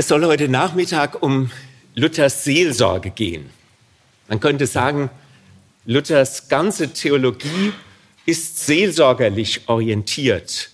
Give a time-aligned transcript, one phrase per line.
[0.00, 1.50] Es soll heute Nachmittag um
[1.96, 3.50] Luthers Seelsorge gehen.
[4.28, 5.10] Man könnte sagen,
[5.86, 7.72] Luthers ganze Theologie
[8.24, 10.70] ist seelsorgerlich orientiert.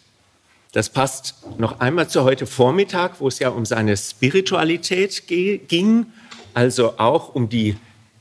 [0.73, 6.05] Das passt noch einmal zu heute Vormittag, wo es ja um seine Spiritualität ging,
[6.52, 7.77] also auch um die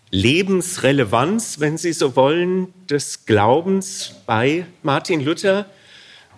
[0.09, 5.65] Lebensrelevanz, wenn Sie so wollen, des Glaubens bei Martin Luther.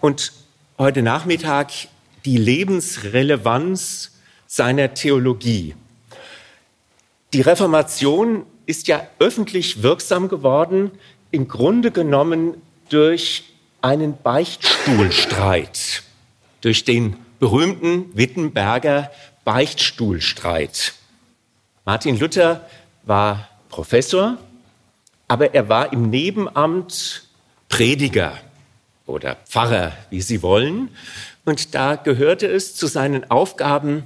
[0.02, 0.32] Und
[0.80, 1.70] heute Nachmittag
[2.26, 4.10] die Lebensrelevanz
[4.56, 5.76] seiner Theologie.
[7.34, 10.92] Die Reformation ist ja öffentlich wirksam geworden,
[11.32, 12.54] im Grunde genommen
[12.88, 16.04] durch einen Beichtstuhlstreit,
[16.62, 19.12] durch den berühmten Wittenberger
[19.44, 20.94] Beichtstuhlstreit.
[21.84, 22.66] Martin Luther
[23.04, 24.38] war Professor,
[25.28, 27.28] aber er war im Nebenamt
[27.68, 28.40] Prediger
[29.06, 30.96] oder Pfarrer, wie Sie wollen.
[31.44, 34.04] Und da gehörte es zu seinen Aufgaben,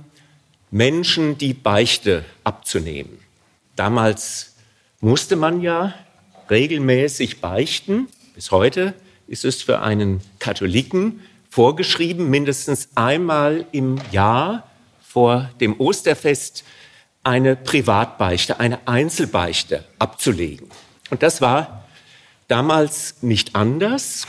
[0.71, 3.19] Menschen die Beichte abzunehmen.
[3.75, 4.55] Damals
[5.01, 5.93] musste man ja
[6.49, 8.07] regelmäßig beichten.
[8.35, 8.93] Bis heute
[9.27, 14.69] ist es für einen Katholiken vorgeschrieben, mindestens einmal im Jahr
[15.01, 16.63] vor dem Osterfest
[17.23, 20.69] eine Privatbeichte, eine Einzelbeichte abzulegen.
[21.09, 21.85] Und das war
[22.47, 24.27] damals nicht anders.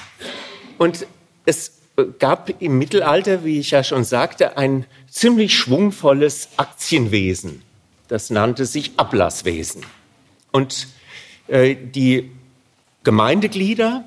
[0.78, 1.06] Und
[1.44, 7.62] es gab im Mittelalter, wie ich ja schon sagte, ein ziemlich schwungvolles Aktienwesen.
[8.08, 9.84] Das nannte sich Ablasswesen.
[10.52, 10.88] Und
[11.48, 12.30] äh, die
[13.04, 14.04] Gemeindeglieder,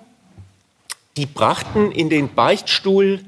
[1.18, 3.22] die brachten in den Beichtstuhl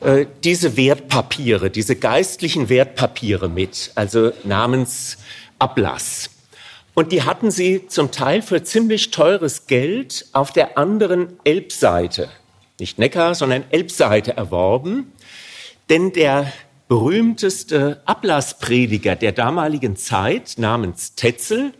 [0.00, 5.18] äh, diese Wertpapiere, diese geistlichen Wertpapiere mit, also namens
[5.58, 6.30] Ablass.
[6.94, 12.28] Und die hatten sie zum Teil für ziemlich teures Geld auf der anderen Elbseite
[12.80, 15.12] nicht Neckar, sondern Elbseite erworben.
[15.88, 16.52] Denn der
[16.88, 21.72] berühmteste Ablassprediger der damaligen Zeit namens Tetzel,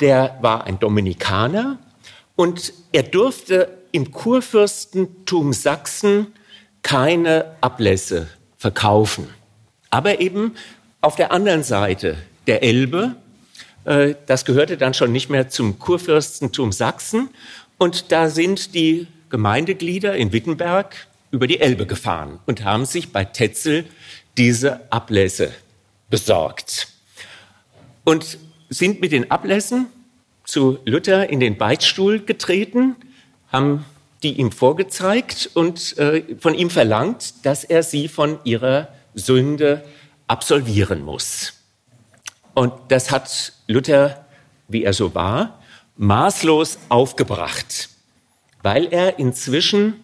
[0.00, 1.78] der war ein Dominikaner
[2.36, 6.28] und er durfte im Kurfürstentum Sachsen
[6.82, 9.28] keine Ablässe verkaufen.
[9.90, 10.54] Aber eben
[11.00, 13.16] auf der anderen Seite der Elbe,
[13.84, 17.28] äh, das gehörte dann schon nicht mehr zum Kurfürstentum Sachsen
[17.78, 20.94] und da sind die Gemeindeglieder in Wittenberg
[21.30, 23.86] über die Elbe gefahren und haben sich bei Tetzel
[24.36, 25.52] diese Ablässe
[26.10, 26.88] besorgt
[28.04, 28.36] und
[28.68, 29.86] sind mit den Ablässen
[30.44, 32.94] zu Luther in den Beichtstuhl getreten,
[33.50, 33.86] haben
[34.22, 39.82] die ihm vorgezeigt und äh, von ihm verlangt, dass er sie von ihrer Sünde
[40.26, 41.54] absolvieren muss.
[42.52, 44.26] Und das hat Luther,
[44.68, 45.62] wie er so war,
[45.96, 47.88] maßlos aufgebracht
[48.62, 50.02] weil er inzwischen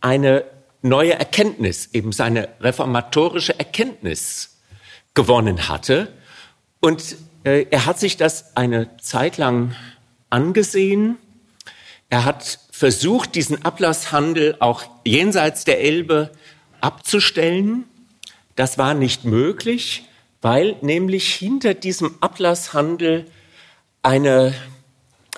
[0.00, 0.44] eine
[0.82, 4.58] neue Erkenntnis, eben seine reformatorische Erkenntnis
[5.14, 6.12] gewonnen hatte.
[6.80, 9.74] Und äh, er hat sich das eine Zeit lang
[10.30, 11.16] angesehen.
[12.10, 16.32] Er hat versucht, diesen Ablasshandel auch jenseits der Elbe
[16.80, 17.84] abzustellen.
[18.56, 20.04] Das war nicht möglich,
[20.40, 23.26] weil nämlich hinter diesem Ablasshandel
[24.02, 24.52] eine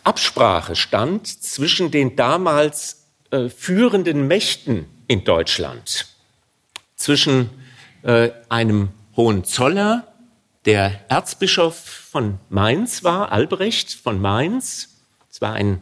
[0.04, 6.06] Absprache stand zwischen den damals äh, führenden Mächten in Deutschland,
[6.94, 7.48] zwischen
[8.02, 10.06] äh, einem Hohenzoller,
[10.66, 14.90] der Erzbischof von Mainz war, Albrecht von Mainz,
[15.30, 15.80] es war ein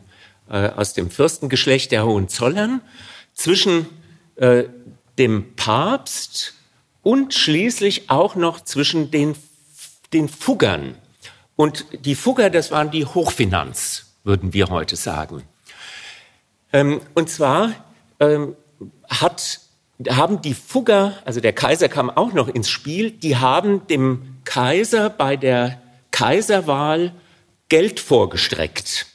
[0.48, 2.80] äh, aus dem Fürstengeschlecht der Hohenzollern,
[3.34, 3.86] zwischen
[4.36, 4.64] äh,
[5.18, 6.54] dem Papst
[7.02, 9.34] und schließlich auch noch zwischen den,
[10.12, 10.96] den Fuggern.
[11.56, 15.42] Und die Fugger, das waren die Hochfinanz würden wir heute sagen.
[16.72, 17.72] Ähm, und zwar
[18.20, 18.56] ähm,
[19.08, 19.60] hat,
[20.08, 25.10] haben die Fugger, also der Kaiser kam auch noch ins Spiel, die haben dem Kaiser
[25.10, 27.12] bei der Kaiserwahl
[27.68, 29.06] Geld vorgestreckt.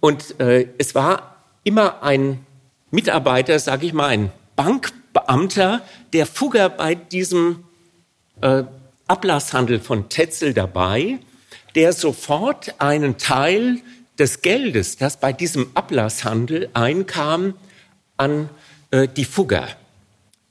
[0.00, 2.44] Und äh, es war immer ein
[2.90, 5.82] Mitarbeiter, sage ich mal, ein Bankbeamter,
[6.12, 7.64] der Fugger bei diesem
[8.40, 8.64] äh,
[9.06, 11.18] Ablasshandel von Tetzel dabei,
[11.74, 13.80] der sofort einen Teil
[14.18, 17.54] des Geldes, das bei diesem Ablasshandel einkam,
[18.16, 18.50] an
[18.90, 19.68] äh, die Fugger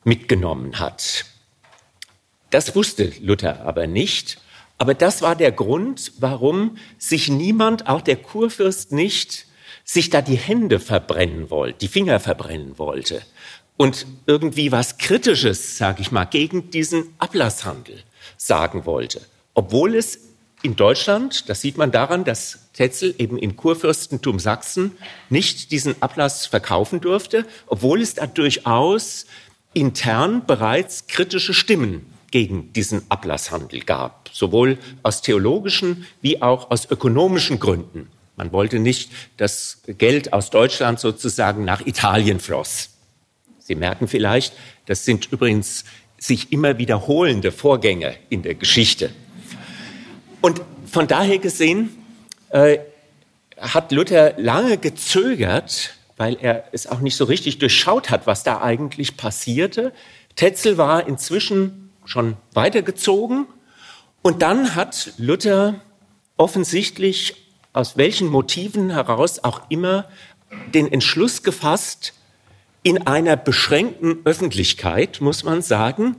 [0.03, 1.25] mitgenommen hat.
[2.49, 4.39] Das wusste Luther aber nicht.
[4.77, 9.47] Aber das war der Grund, warum sich niemand, auch der Kurfürst nicht,
[9.83, 13.23] sich da die Hände verbrennen wollte, die Finger verbrennen wollte
[13.77, 18.03] und irgendwie was Kritisches, sage ich mal, gegen diesen Ablasshandel
[18.35, 19.21] sagen wollte,
[19.53, 20.19] obwohl es
[20.63, 24.97] in Deutschland, das sieht man daran, dass Tetzel eben im Kurfürstentum Sachsen
[25.29, 29.25] nicht diesen Ablass verkaufen durfte, obwohl es da durchaus
[29.73, 37.59] intern bereits kritische Stimmen gegen diesen Ablasshandel gab, sowohl aus theologischen wie auch aus ökonomischen
[37.59, 38.09] Gründen.
[38.35, 42.89] Man wollte nicht, dass Geld aus Deutschland sozusagen nach Italien floss.
[43.59, 44.53] Sie merken vielleicht,
[44.85, 45.85] das sind übrigens
[46.17, 49.11] sich immer wiederholende Vorgänge in der Geschichte.
[50.47, 51.89] Und von daher gesehen
[52.51, 52.77] äh,
[53.59, 58.61] hat Luther lange gezögert, weil er es auch nicht so richtig durchschaut hat, was da
[58.61, 59.91] eigentlich passierte.
[60.37, 63.45] Tetzel war inzwischen schon weitergezogen
[64.21, 65.81] und dann hat Luther
[66.37, 70.05] offensichtlich aus welchen Motiven heraus auch immer
[70.73, 72.13] den Entschluss gefasst,
[72.83, 76.15] in einer beschränkten Öffentlichkeit, muss man sagen,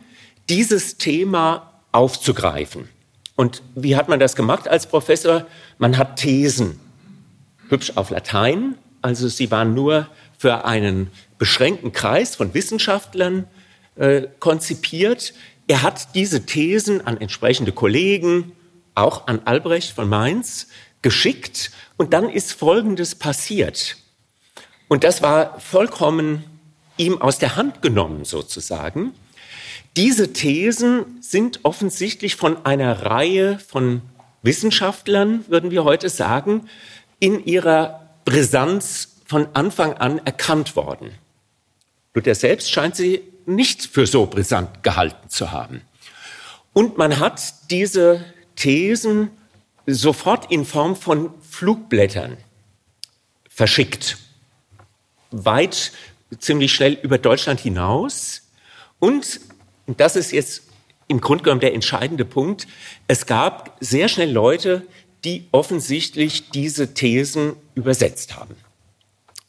[0.51, 2.91] dieses Thema aufzugreifen.
[3.38, 5.46] Und wie hat man das gemacht als Professor?
[5.79, 6.81] Man hat Thesen,
[7.69, 13.46] hübsch auf Latein, also sie waren nur für einen beschränkten Kreis von Wissenschaftlern
[13.94, 15.35] äh, konzipiert.
[15.69, 18.50] Er hat diese Thesen an entsprechende Kollegen,
[18.96, 20.67] auch an Albrecht von Mainz,
[21.02, 21.70] geschickt.
[21.96, 23.99] Und dann ist Folgendes passiert.
[24.88, 26.43] Und das war vollkommen
[26.96, 29.12] ihm aus der Hand genommen sozusagen.
[29.99, 34.00] Diese Thesen sind offensichtlich von einer Reihe von
[34.43, 36.69] Wissenschaftlern, würden wir heute sagen,
[37.19, 41.11] in ihrer Brisanz von Anfang an erkannt worden.
[42.15, 45.81] Luther selbst scheint sie nicht für so brisant gehalten zu haben.
[46.73, 48.25] Und man hat diese
[48.55, 49.33] Thesen
[49.85, 52.37] sofort in Form von Flugblättern
[53.50, 54.17] verschickt.
[55.33, 55.91] Weit,
[56.39, 58.43] ziemlich schnell über Deutschland hinaus.
[59.00, 59.41] Und,
[59.88, 60.62] und das ist jetzt
[61.08, 62.69] im Grunde genommen der entscheidende Punkt,
[63.08, 64.87] es gab sehr schnell Leute,
[65.25, 68.55] die offensichtlich diese Thesen übersetzt haben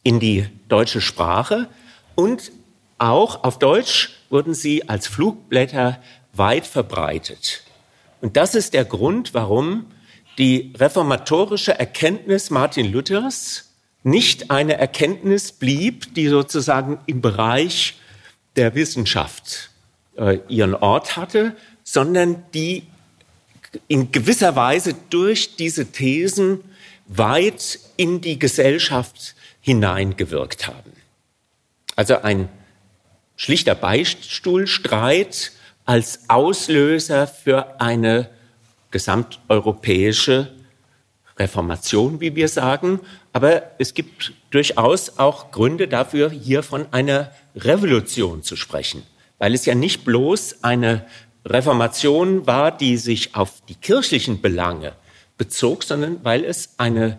[0.01, 1.67] in die deutsche Sprache
[2.15, 2.51] und
[2.97, 6.01] auch auf Deutsch wurden sie als Flugblätter
[6.33, 7.63] weit verbreitet.
[8.21, 9.85] Und das ist der Grund, warum
[10.37, 17.95] die reformatorische Erkenntnis Martin Luthers nicht eine Erkenntnis blieb, die sozusagen im Bereich
[18.55, 19.69] der Wissenschaft
[20.19, 22.83] äh, ihren Ort hatte, sondern die
[23.87, 26.63] in gewisser Weise durch diese Thesen
[27.07, 30.91] weit in die Gesellschaft hineingewirkt haben.
[31.95, 32.49] Also ein
[33.35, 35.51] schlichter Beistuhlstreit
[35.85, 38.29] als Auslöser für eine
[38.91, 40.51] gesamteuropäische
[41.37, 42.99] Reformation, wie wir sagen.
[43.33, 49.03] Aber es gibt durchaus auch Gründe dafür, hier von einer Revolution zu sprechen,
[49.39, 51.05] weil es ja nicht bloß eine
[51.45, 54.93] Reformation war, die sich auf die kirchlichen Belange
[55.37, 57.17] bezog, sondern weil es eine,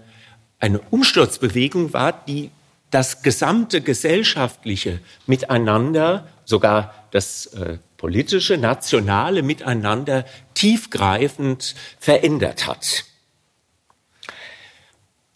[0.61, 2.51] eine Umsturzbewegung war, die
[2.91, 10.25] das gesamte gesellschaftliche Miteinander, sogar das äh, politische, nationale Miteinander
[10.55, 13.05] tiefgreifend verändert hat.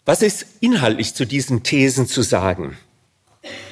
[0.05, 2.77] Was ist inhaltlich zu diesen Thesen zu sagen?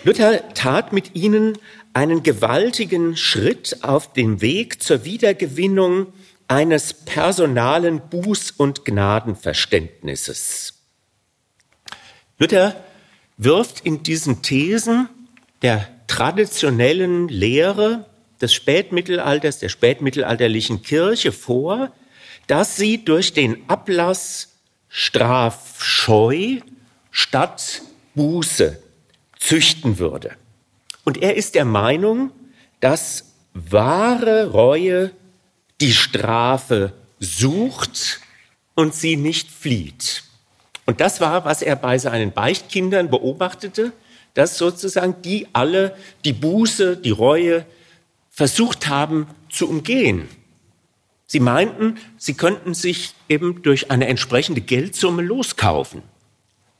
[0.04, 1.57] Luther tat mit ihnen
[1.94, 6.13] einen gewaltigen Schritt auf dem Weg zur Wiedergewinnung
[6.48, 10.74] eines personalen Buß- und Gnadenverständnisses.
[12.38, 12.75] Luther
[13.38, 15.07] wirft in diesen Thesen
[15.62, 18.06] der traditionellen Lehre
[18.41, 21.94] des Spätmittelalters, der spätmittelalterlichen Kirche vor,
[22.48, 24.50] dass sie durch den Ablass
[24.89, 26.60] strafscheu
[27.10, 27.82] statt
[28.15, 28.84] Buße
[29.39, 30.36] züchten würde.
[31.03, 32.31] Und er ist der Meinung,
[32.79, 35.12] dass wahre Reue
[35.81, 38.19] die Strafe sucht
[38.75, 40.24] und sie nicht flieht.
[40.86, 43.93] Und das war, was er bei seinen Beichtkindern beobachtete,
[44.33, 45.95] dass sozusagen die alle
[46.25, 47.65] die Buße, die Reue
[48.29, 50.27] versucht haben zu umgehen.
[51.25, 56.01] Sie meinten, sie könnten sich eben durch eine entsprechende Geldsumme loskaufen.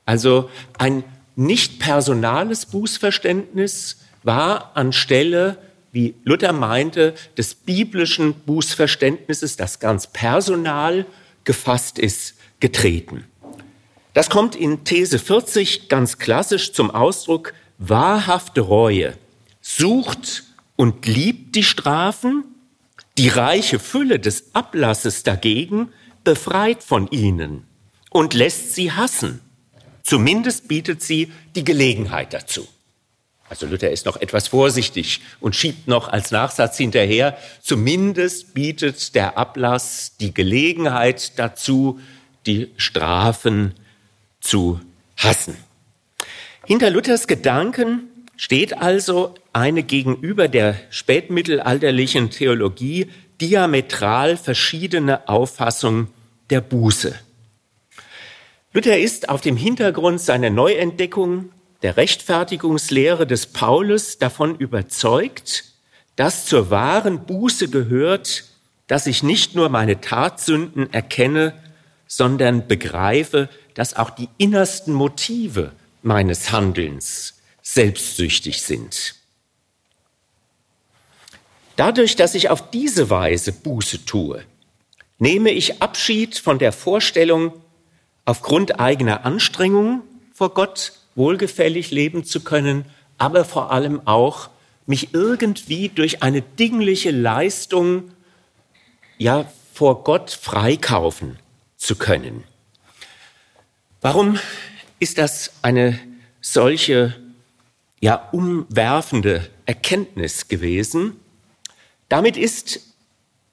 [0.04, 1.04] Also ein
[1.36, 5.58] nicht personales Bußverständnis war anstelle,
[5.92, 11.06] wie Luther meinte, des biblischen Bußverständnisses, das ganz personal
[11.44, 13.24] gefasst ist, getreten.
[14.12, 17.54] Das kommt in These 40 ganz klassisch zum Ausdruck.
[17.78, 19.14] Wahrhafte Reue
[19.60, 20.44] sucht
[20.76, 22.44] und liebt die Strafen,
[23.18, 25.92] die reiche Fülle des Ablasses dagegen
[26.24, 27.64] befreit von ihnen
[28.10, 29.40] und lässt sie hassen.
[30.02, 32.66] Zumindest bietet sie die Gelegenheit dazu.
[33.48, 39.36] Also Luther ist noch etwas vorsichtig und schiebt noch als Nachsatz hinterher, zumindest bietet der
[39.36, 42.00] Ablass die Gelegenheit dazu,
[42.46, 43.74] die Strafen
[44.40, 44.80] zu
[45.16, 45.56] hassen.
[46.66, 53.10] Hinter Luthers Gedanken steht also eine gegenüber der spätmittelalterlichen Theologie,
[53.40, 56.08] diametral verschiedene Auffassung
[56.50, 57.14] der Buße.
[58.72, 61.50] Luther ist auf dem Hintergrund seiner Neuentdeckung
[61.84, 65.64] der Rechtfertigungslehre des Paulus davon überzeugt,
[66.16, 68.44] dass zur wahren Buße gehört,
[68.86, 71.52] dass ich nicht nur meine Tatsünden erkenne,
[72.06, 75.72] sondern begreife, dass auch die innersten Motive
[76.02, 79.16] meines Handelns selbstsüchtig sind.
[81.76, 84.42] Dadurch, dass ich auf diese Weise Buße tue,
[85.18, 87.52] nehme ich Abschied von der Vorstellung,
[88.24, 90.00] aufgrund eigener Anstrengungen
[90.32, 92.84] vor Gott wohlgefällig leben zu können,
[93.18, 94.50] aber vor allem auch
[94.86, 98.10] mich irgendwie durch eine dingliche Leistung
[99.18, 101.38] ja vor Gott freikaufen
[101.76, 102.44] zu können.
[104.00, 104.38] Warum
[104.98, 105.98] ist das eine
[106.40, 107.16] solche
[108.00, 111.18] ja umwerfende Erkenntnis gewesen?
[112.08, 112.80] Damit ist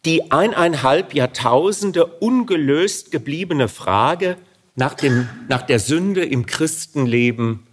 [0.03, 4.37] die eineinhalb Jahrtausende ungelöst gebliebene Frage
[4.75, 7.65] nach, dem, nach der Sünde im Christenleben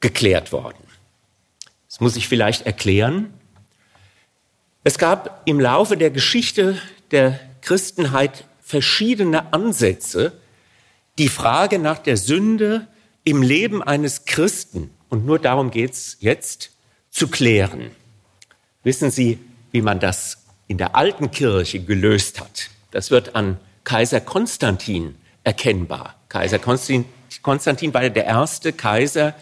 [0.00, 0.82] geklärt worden.
[1.88, 3.32] Das muss ich vielleicht erklären.
[4.84, 10.32] Es gab im Laufe der Geschichte der Christenheit verschiedene Ansätze,
[11.18, 12.86] die Frage nach der Sünde
[13.24, 16.70] im Leben eines Christen, und nur darum geht es jetzt,
[17.10, 17.90] zu klären.
[18.84, 19.38] Wissen Sie,
[19.72, 22.70] wie man das in der alten Kirche gelöst hat?
[22.92, 26.16] Das wird an Kaiser Konstantin erkennbar.
[26.28, 29.34] Kaiser Konstantin, war der erste Kaiser,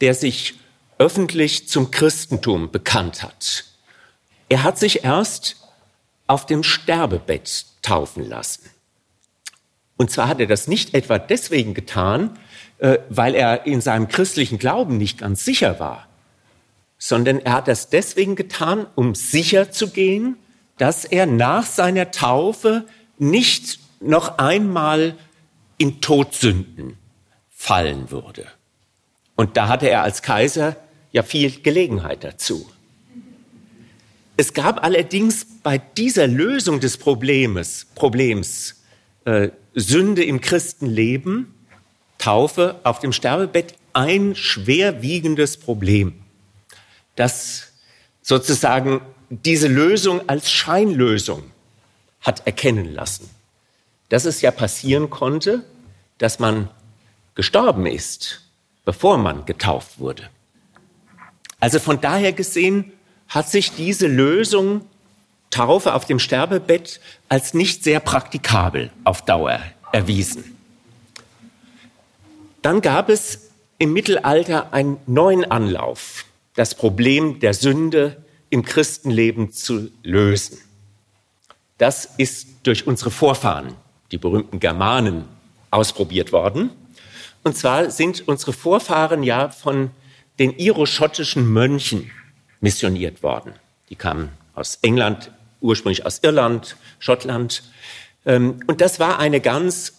[0.00, 0.54] der sich
[0.98, 3.64] öffentlich zum Christentum bekannt hat.
[4.48, 5.56] Er hat sich erst
[6.26, 8.70] auf dem Sterbebett taufen lassen.
[9.96, 12.38] Und zwar hat er das nicht etwa deswegen getan,
[12.78, 16.08] äh, weil er in seinem christlichen Glauben nicht ganz sicher war,
[16.98, 20.36] sondern er hat das deswegen getan, um sicher zu gehen,
[20.78, 22.84] dass er nach seiner Taufe
[23.18, 25.16] nicht noch einmal
[25.78, 26.96] in Todsünden
[27.50, 28.46] fallen würde.
[29.36, 30.76] Und da hatte er als Kaiser
[31.12, 32.70] ja viel Gelegenheit dazu.
[34.36, 38.82] Es gab allerdings bei dieser Lösung des Problems, Problems
[39.24, 41.54] äh, Sünde im Christenleben,
[42.18, 46.14] Taufe auf dem Sterbebett, ein schwerwiegendes Problem,
[47.14, 47.72] das
[48.22, 51.44] sozusagen diese Lösung als Scheinlösung
[52.20, 53.28] hat erkennen lassen.
[54.14, 55.64] Dass es ja passieren konnte,
[56.18, 56.70] dass man
[57.34, 58.42] gestorben ist,
[58.84, 60.30] bevor man getauft wurde.
[61.58, 62.92] Also von daher gesehen
[63.26, 64.82] hat sich diese Lösung
[65.50, 69.58] Taufe auf dem Sterbebett als nicht sehr praktikabel auf Dauer
[69.90, 70.56] erwiesen.
[72.62, 79.90] Dann gab es im Mittelalter einen neuen Anlauf, das Problem der Sünde im Christenleben zu
[80.04, 80.58] lösen.
[81.78, 83.74] Das ist durch unsere Vorfahren,
[84.10, 85.24] die berühmten Germanen,
[85.74, 86.70] ausprobiert worden.
[87.42, 89.90] Und zwar sind unsere Vorfahren ja von
[90.38, 92.10] den iroschottischen Mönchen
[92.60, 93.52] missioniert worden.
[93.90, 95.30] Die kamen aus England,
[95.60, 97.62] ursprünglich aus Irland, Schottland.
[98.24, 99.94] Ähm, und das war eine ganz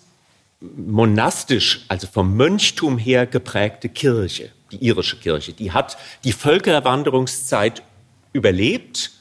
[0.62, 5.54] monastisch, also vom Mönchtum her geprägte Kirche, die irische Kirche.
[5.54, 7.84] Die hat die Völkerwanderungszeit
[8.34, 9.12] überlebt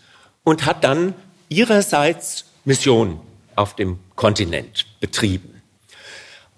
[0.44, 1.14] und hat dann
[1.48, 3.20] ihrerseits Mission
[3.56, 5.62] auf dem Kontinent betrieben.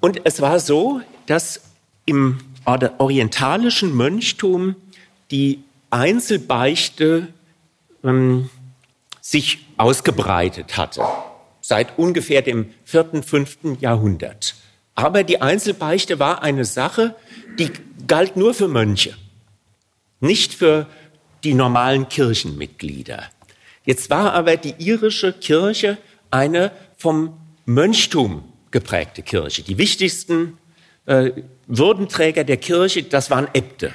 [0.00, 1.62] Und es war so, dass
[2.04, 4.76] im orientalischen Mönchtum
[5.30, 7.28] die Einzelbeichte
[8.04, 8.50] ähm,
[9.20, 11.02] sich ausgebreitet hatte,
[11.60, 14.54] seit ungefähr dem vierten, fünften Jahrhundert.
[14.94, 17.14] Aber die Einzelbeichte war eine Sache,
[17.58, 17.70] die
[18.06, 19.14] galt nur für Mönche,
[20.20, 20.86] nicht für
[21.44, 23.24] die normalen Kirchenmitglieder.
[23.84, 25.98] Jetzt war aber die irische Kirche
[26.30, 29.62] eine vom Mönchtum geprägte Kirche.
[29.62, 30.58] Die wichtigsten
[31.06, 31.30] äh,
[31.66, 33.92] Würdenträger der Kirche, das waren Äbte.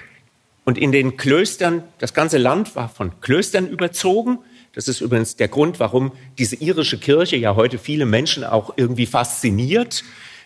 [0.63, 4.39] Und in den Klöstern, das ganze Land war von Klöstern überzogen.
[4.74, 9.05] Das ist übrigens der Grund, warum diese irische Kirche ja heute viele Menschen auch irgendwie
[9.05, 10.03] fasziniert,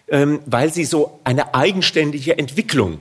[0.07, 2.99] ähm, weil sie so eine eigenständige Entwicklung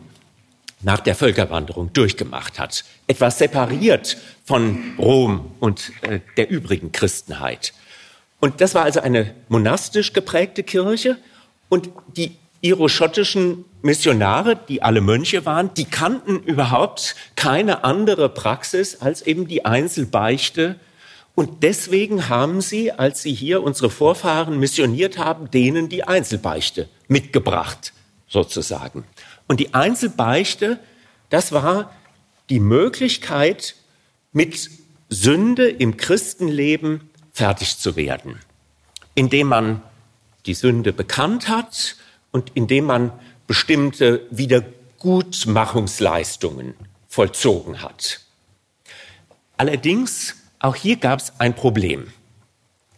[0.83, 2.85] nach der Völkerwanderung durchgemacht hat.
[3.07, 7.73] Etwas separiert von Rom und äh, der übrigen Christenheit.
[8.45, 11.17] Und das war also eine monastisch geprägte Kirche.
[11.71, 19.23] Und die iroschottischen Missionare, die alle Mönche waren, die kannten überhaupt keine andere Praxis als
[19.23, 20.79] eben die Einzelbeichte.
[21.35, 27.95] Und deswegen haben sie, als sie hier unsere Vorfahren missioniert haben, denen die Einzelbeichte mitgebracht,
[28.29, 29.05] sozusagen.
[29.49, 30.79] Und die Einzelbeichte,
[31.31, 31.93] das war
[32.51, 33.75] die Möglichkeit,
[34.35, 34.69] mit
[35.09, 38.41] Sünde im Christenleben fertig zu werden,
[39.15, 39.83] indem man
[40.47, 41.97] die Sünde bekannt hat
[42.31, 43.13] und indem man
[43.47, 46.73] bestimmte Wiedergutmachungsleistungen
[47.09, 48.21] vollzogen hat.
[49.57, 52.13] Allerdings, auch hier gab es ein Problem.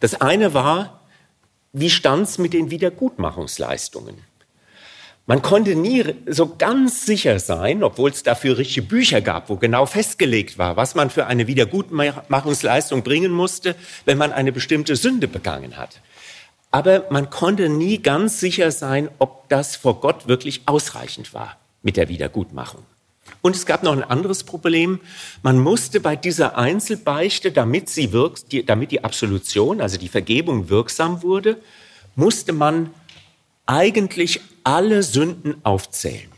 [0.00, 1.00] Das eine war,
[1.72, 4.22] wie stand es mit den Wiedergutmachungsleistungen?
[5.28, 9.84] Man konnte nie so ganz sicher sein, obwohl es dafür richtige Bücher gab, wo genau
[9.84, 15.76] festgelegt war, was man für eine Wiedergutmachungsleistung bringen musste, wenn man eine bestimmte Sünde begangen
[15.76, 16.00] hat.
[16.70, 21.96] Aber man konnte nie ganz sicher sein, ob das vor Gott wirklich ausreichend war mit
[21.96, 22.82] der Wiedergutmachung.
[23.42, 25.00] Und es gab noch ein anderes Problem.
[25.42, 31.22] Man musste bei dieser Einzelbeichte, damit, sie wirkt, damit die Absolution, also die Vergebung wirksam
[31.22, 31.56] wurde,
[32.14, 32.90] musste man
[33.66, 36.28] eigentlich alle Sünden aufzählen.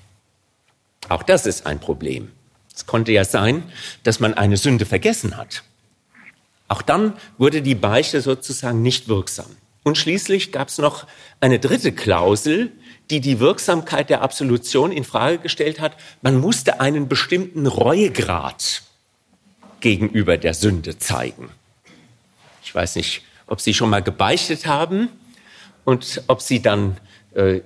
[1.09, 2.31] Auch das ist ein Problem.
[2.75, 3.63] Es konnte ja sein,
[4.03, 5.65] dass man eine Sünde vergessen hat.
[6.69, 9.47] Auch dann wurde die Beichte sozusagen nicht wirksam.
[9.83, 11.07] Und schließlich gab es noch
[11.41, 12.71] eine dritte Klausel,
[13.09, 15.97] die die Wirksamkeit der Absolution in Frage gestellt hat.
[16.21, 18.83] Man musste einen bestimmten Reuegrad
[19.81, 21.49] gegenüber der Sünde zeigen.
[22.63, 25.09] Ich weiß nicht, ob Sie schon mal gebeichtet haben
[25.87, 26.99] und ob Sie dann
[27.35, 27.63] äh,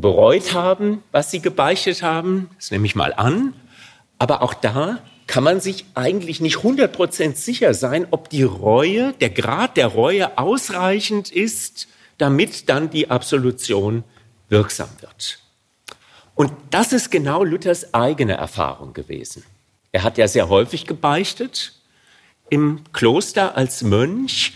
[0.00, 2.50] bereut haben, was sie gebeichtet haben.
[2.56, 3.54] Das nehme ich mal an.
[4.18, 9.30] Aber auch da kann man sich eigentlich nicht 100% sicher sein, ob die Reue, der
[9.30, 14.04] Grad der Reue ausreichend ist, damit dann die Absolution
[14.48, 15.38] wirksam wird.
[16.34, 19.44] Und das ist genau Luthers eigene Erfahrung gewesen.
[19.92, 21.72] Er hat ja sehr häufig gebeichtet
[22.50, 24.54] im Kloster als Mönch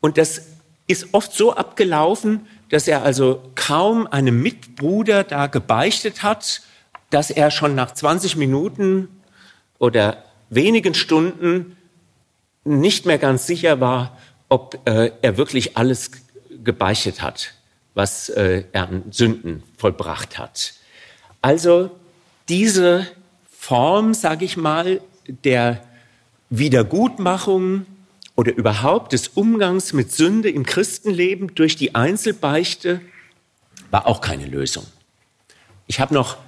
[0.00, 0.48] und das
[0.88, 6.62] ist oft so abgelaufen, dass er also kaum einem Mitbruder da gebeichtet hat,
[7.10, 9.08] dass er schon nach 20 Minuten
[9.78, 11.76] oder wenigen Stunden
[12.64, 14.16] nicht mehr ganz sicher war,
[14.48, 16.12] ob äh, er wirklich alles
[16.64, 17.52] gebeichtet hat,
[17.92, 20.72] was äh, er an Sünden vollbracht hat.
[21.42, 21.90] Also
[22.48, 23.06] diese
[23.50, 25.82] Form, sage ich mal, der
[26.48, 27.84] Wiedergutmachung
[28.34, 33.00] oder überhaupt des Umgangs mit Sünde im Christenleben durch die Einzelbeichte
[33.90, 34.86] war auch keine Lösung.
[35.86, 36.38] Ich habe noch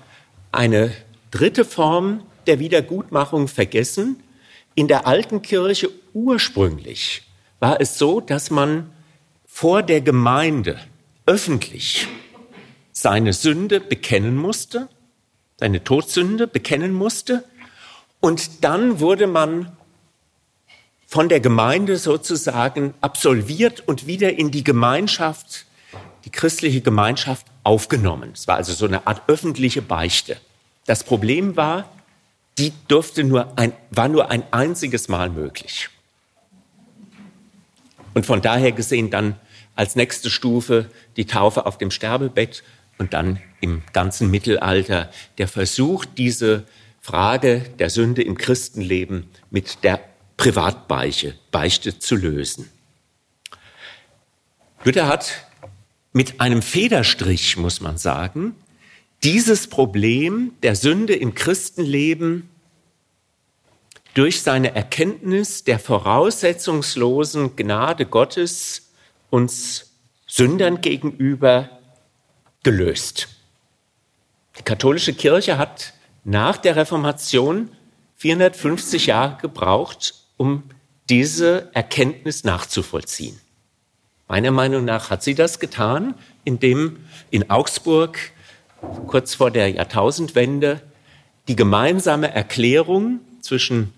[0.53, 0.93] eine
[1.31, 4.23] dritte Form der Wiedergutmachung vergessen.
[4.75, 7.23] In der alten Kirche ursprünglich
[7.61, 8.91] war es so, dass man
[9.47, 10.79] vor der Gemeinde
[11.27, 12.09] öffentlich
[12.93, 14.89] seine Sünde bekennen musste,
[15.59, 17.45] seine Todsünde bekennen musste,
[18.21, 19.74] und dann wurde man
[21.15, 25.65] von der Gemeinde sozusagen absolviert und wieder in die Gemeinschaft,
[26.25, 28.33] die christliche Gemeinschaft aufgenommen.
[28.35, 30.39] Es war also so eine Art öffentliche Beichte.
[30.87, 31.89] Das Problem war,
[32.59, 35.89] die durfte nur ein, war nur ein einziges Mal möglich.
[38.15, 39.37] Und von daher gesehen dann
[39.77, 42.65] als nächste Stufe die Taufe auf dem Sterbebett
[42.99, 46.65] und dann im ganzen Mittelalter der Versuch, diese
[47.01, 50.01] Frage der Sünde im Christenleben mit der
[50.37, 52.71] Privatbeiche, Beichte zu lösen.
[54.85, 55.47] Luther hat
[56.13, 58.55] mit einem Federstrich, muss man sagen,
[59.23, 62.49] dieses Problem der Sünde im Christenleben
[64.13, 68.91] durch seine Erkenntnis der voraussetzungslosen Gnade Gottes
[69.31, 69.93] uns
[70.27, 71.71] Sündern gegenüber
[72.63, 73.29] gelöst.
[74.59, 75.95] Die katholische Kirche hat
[76.25, 77.71] nach der Reformation
[78.17, 80.63] 450 Jahre gebraucht, um
[81.09, 83.39] diese Erkenntnis nachzuvollziehen.
[84.29, 86.97] Meiner Meinung nach hat sie das getan, indem
[87.31, 88.19] in Augsburg
[89.07, 90.81] kurz vor der Jahrtausendwende
[91.49, 93.93] die gemeinsame Erklärung zwischen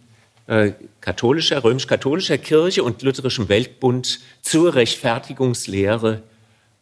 [0.49, 6.23] äh, katholischer, römisch-katholischer Kirche und lutherischem Weltbund zur Rechtfertigungslehre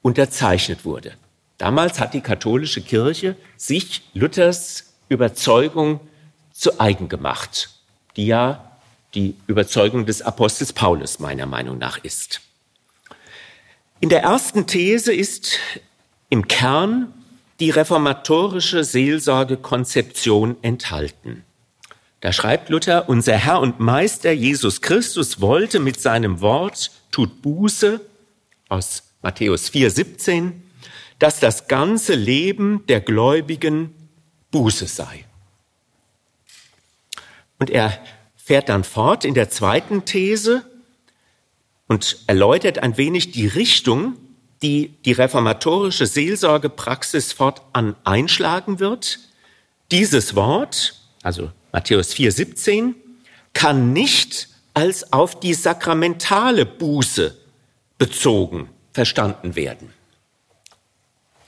[0.02, 1.12] unterzeichnet wurde.
[1.58, 6.00] Damals hat die katholische Kirche sich Luthers Überzeugung
[6.52, 7.70] zu eigen gemacht,
[8.16, 8.73] die ja
[9.14, 12.40] die Überzeugung des Apostels Paulus meiner Meinung nach ist.
[14.00, 15.58] In der ersten These ist
[16.28, 17.12] im Kern
[17.60, 21.44] die reformatorische Seelsorgekonzeption enthalten.
[22.20, 28.00] Da schreibt Luther, unser Herr und Meister Jesus Christus wollte mit seinem Wort, tut Buße,
[28.68, 30.62] aus Matthäus 4, 17,
[31.18, 33.94] dass das ganze Leben der Gläubigen
[34.50, 35.24] Buße sei.
[37.58, 37.98] Und er
[38.44, 40.64] fährt dann fort in der zweiten These
[41.88, 44.18] und erläutert ein wenig die Richtung,
[44.62, 49.18] die die reformatorische Seelsorgepraxis fortan einschlagen wird.
[49.90, 52.92] Dieses Wort, also Matthäus 4,17,
[53.54, 57.34] kann nicht als auf die sakramentale Buße
[57.96, 59.88] bezogen verstanden werden.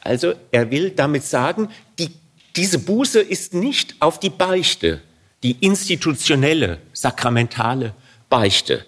[0.00, 2.10] Also er will damit sagen, die,
[2.54, 5.02] diese Buße ist nicht auf die Beichte,
[5.46, 7.94] die institutionelle, sakramentale
[8.28, 8.84] Beichte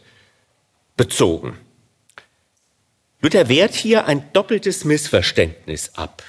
[0.96, 1.56] bezogen.
[3.20, 6.24] Luther wehrt hier ein doppeltes Missverständnis ab.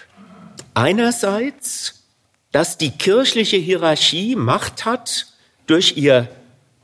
[0.75, 2.03] Einerseits,
[2.51, 5.33] dass die kirchliche Hierarchie Macht hat
[5.65, 6.29] durch ihr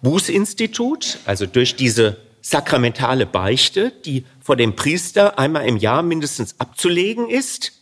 [0.01, 7.29] Bußinstitut, also durch diese sakramentale Beichte, die vor dem Priester einmal im Jahr mindestens abzulegen
[7.29, 7.73] ist,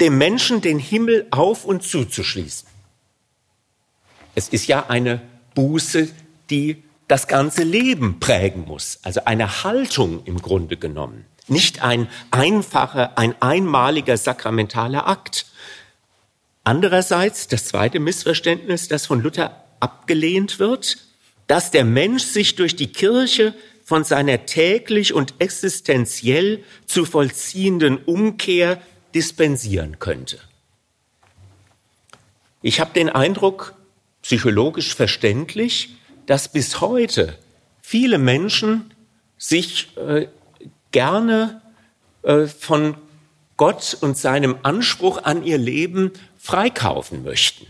[0.00, 2.77] dem Menschen den Himmel auf und zuzuschließen.
[4.38, 5.20] Es ist ja eine
[5.56, 6.08] Buße,
[6.48, 13.18] die das ganze Leben prägen muss, also eine Haltung im Grunde genommen, nicht ein einfacher,
[13.18, 15.46] ein einmaliger sakramentaler Akt.
[16.62, 20.98] Andererseits das zweite Missverständnis, das von Luther abgelehnt wird,
[21.48, 28.80] dass der Mensch sich durch die Kirche von seiner täglich und existenziell zu vollziehenden Umkehr
[29.16, 30.38] dispensieren könnte.
[32.62, 33.74] Ich habe den Eindruck,
[34.28, 37.38] psychologisch verständlich, dass bis heute
[37.80, 38.92] viele Menschen
[39.38, 40.26] sich äh,
[40.90, 41.62] gerne
[42.24, 42.98] äh, von
[43.56, 47.68] Gott und seinem Anspruch an ihr Leben freikaufen möchten.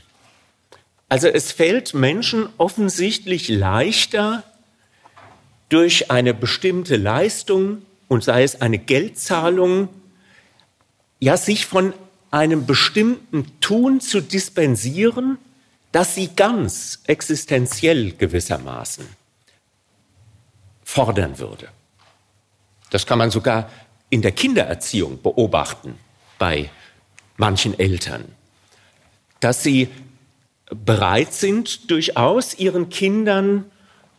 [1.08, 4.42] Also es fällt Menschen offensichtlich leichter,
[5.68, 9.90] durch eine bestimmte Leistung und sei es eine Geldzahlung,
[11.20, 11.92] ja, sich von
[12.32, 15.38] einem bestimmten Tun zu dispensieren,
[15.92, 19.06] das sie ganz existenziell gewissermaßen
[20.84, 21.68] fordern würde.
[22.90, 23.70] Das kann man sogar
[24.10, 25.98] in der Kindererziehung beobachten
[26.38, 26.70] bei
[27.36, 28.24] manchen Eltern,
[29.40, 29.88] dass sie
[30.70, 33.64] bereit sind, durchaus ihren Kindern,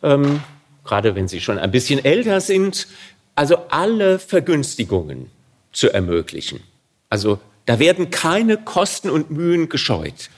[0.02, 0.42] ähm,
[0.84, 2.88] gerade wenn sie schon ein bisschen älter sind,
[3.34, 5.30] also alle Vergünstigungen
[5.72, 6.60] zu ermöglichen.
[7.08, 10.30] Also da werden keine Kosten und Mühen gescheut.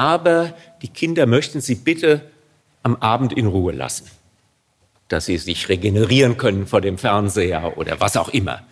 [0.00, 2.22] Aber die Kinder möchten sie bitte
[2.82, 4.10] am Abend in Ruhe lassen,
[5.08, 8.62] dass sie sich regenerieren können vor dem Fernseher oder was auch immer.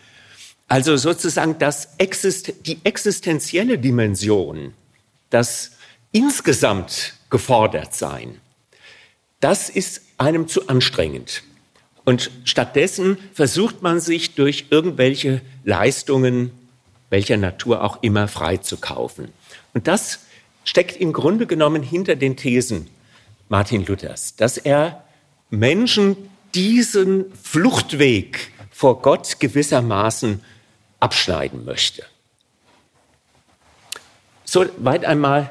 [0.68, 4.72] Also sozusagen das Exist die existenzielle Dimension,
[5.28, 5.72] das
[6.12, 8.40] insgesamt gefordert sein,
[9.40, 11.42] das ist einem zu anstrengend.
[12.06, 16.52] Und stattdessen versucht man sich durch irgendwelche Leistungen,
[17.10, 19.28] welcher Natur auch immer, freizukaufen.
[19.74, 20.20] Und das
[20.68, 22.88] steckt im Grunde genommen hinter den Thesen
[23.48, 25.02] Martin Luthers, dass er
[25.48, 26.14] Menschen
[26.54, 30.42] diesen Fluchtweg vor Gott gewissermaßen
[31.00, 32.04] abschneiden möchte.
[34.44, 35.50] Soweit einmal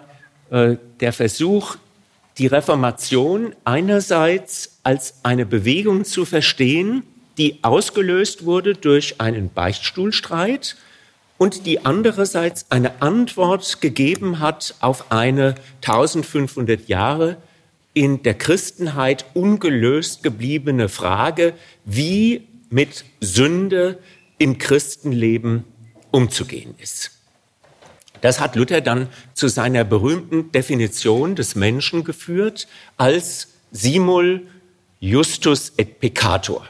[0.52, 1.78] äh, der Versuch,
[2.38, 7.02] die Reformation einerseits als eine Bewegung zu verstehen,
[7.40, 10.76] die ausgelöst wurde durch einen Beichtstuhlstreit
[11.38, 17.38] und die andererseits eine Antwort gegeben hat auf eine 1500 Jahre
[17.94, 21.54] in der Christenheit ungelöst gebliebene Frage,
[21.86, 24.00] wie mit Sünde
[24.38, 25.64] im Christenleben
[26.12, 27.12] umzugehen ist.
[28.22, 34.48] Das hat Luther dann zu seiner berühmten Definition des Menschen geführt als simul
[35.00, 36.68] justus et peccator.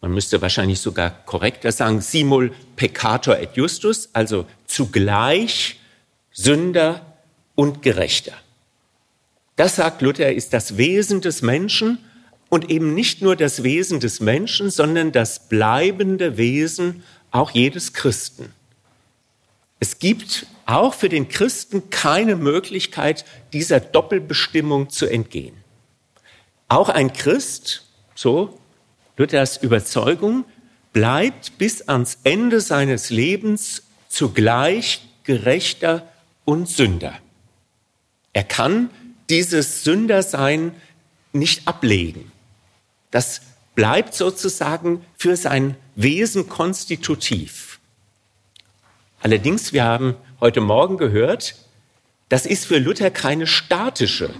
[0.00, 5.78] Man müsste wahrscheinlich sogar korrekter sagen, simul peccator et justus, also zugleich
[6.32, 7.04] Sünder
[7.54, 8.32] und Gerechter.
[9.56, 11.98] Das sagt Luther, ist das Wesen des Menschen
[12.48, 18.52] und eben nicht nur das Wesen des Menschen, sondern das bleibende Wesen auch jedes Christen.
[19.80, 25.56] Es gibt auch für den Christen keine Möglichkeit, dieser Doppelbestimmung zu entgehen.
[26.68, 28.59] Auch ein Christ, so
[29.20, 30.46] Luthers Überzeugung
[30.94, 36.08] bleibt bis ans Ende seines Lebens zugleich Gerechter
[36.46, 37.12] und Sünder.
[38.32, 38.88] Er kann
[39.28, 40.72] dieses Sündersein
[41.34, 42.32] nicht ablegen.
[43.10, 43.42] Das
[43.74, 47.78] bleibt sozusagen für sein Wesen konstitutiv.
[49.20, 51.56] Allerdings, wir haben heute Morgen gehört,
[52.30, 54.34] das ist für Luther keine statische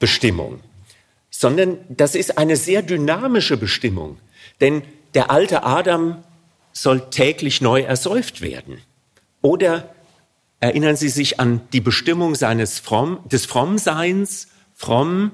[0.00, 0.58] Bestimmung
[1.44, 4.16] sondern das ist eine sehr dynamische Bestimmung.
[4.62, 4.80] Denn
[5.12, 6.24] der alte Adam
[6.72, 8.78] soll täglich neu ersäuft werden.
[9.42, 9.94] Oder
[10.60, 14.48] erinnern Sie sich an die Bestimmung seines Fromm, des Frommseins.
[14.74, 15.32] Fromm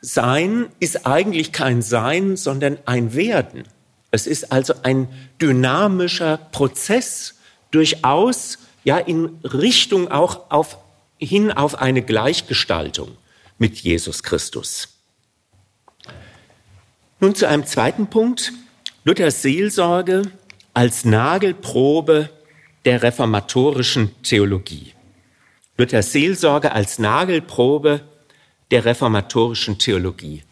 [0.00, 3.64] sein ist eigentlich kein Sein, sondern ein Werden.
[4.12, 5.08] Es ist also ein
[5.42, 7.34] dynamischer Prozess,
[7.72, 10.78] durchaus ja in Richtung auch auf,
[11.18, 13.16] hin auf eine Gleichgestaltung
[13.58, 14.99] mit Jesus Christus.
[17.22, 18.52] Nun zu einem zweiten Punkt.
[19.04, 20.22] Luthers Seelsorge
[20.72, 22.30] als Nagelprobe
[22.86, 24.94] der reformatorischen Theologie.
[25.76, 28.00] Luthers Seelsorge als Nagelprobe
[28.70, 30.44] der reformatorischen Theologie.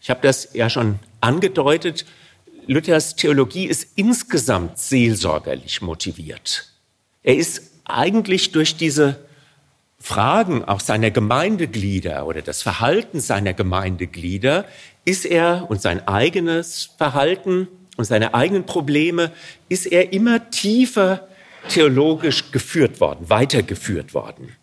[0.00, 2.04] Ich habe das ja schon angedeutet.
[2.66, 6.72] Luthers Theologie ist insgesamt seelsorgerlich motiviert.
[7.22, 9.24] Er ist eigentlich durch diese
[10.00, 14.64] Fragen auch seiner Gemeindeglieder oder das Verhalten seiner Gemeindeglieder
[15.06, 19.32] ist er und sein eigenes Verhalten und seine eigenen Probleme
[19.70, 21.26] ist er immer tiefer
[21.68, 24.54] theologisch geführt worden, weitergeführt worden.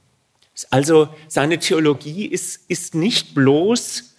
[0.70, 4.14] Also seine Theologie ist, ist nicht bloß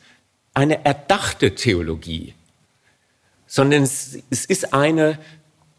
[0.55, 2.35] eine erdachte Theologie,
[3.47, 5.19] sondern es, es ist eine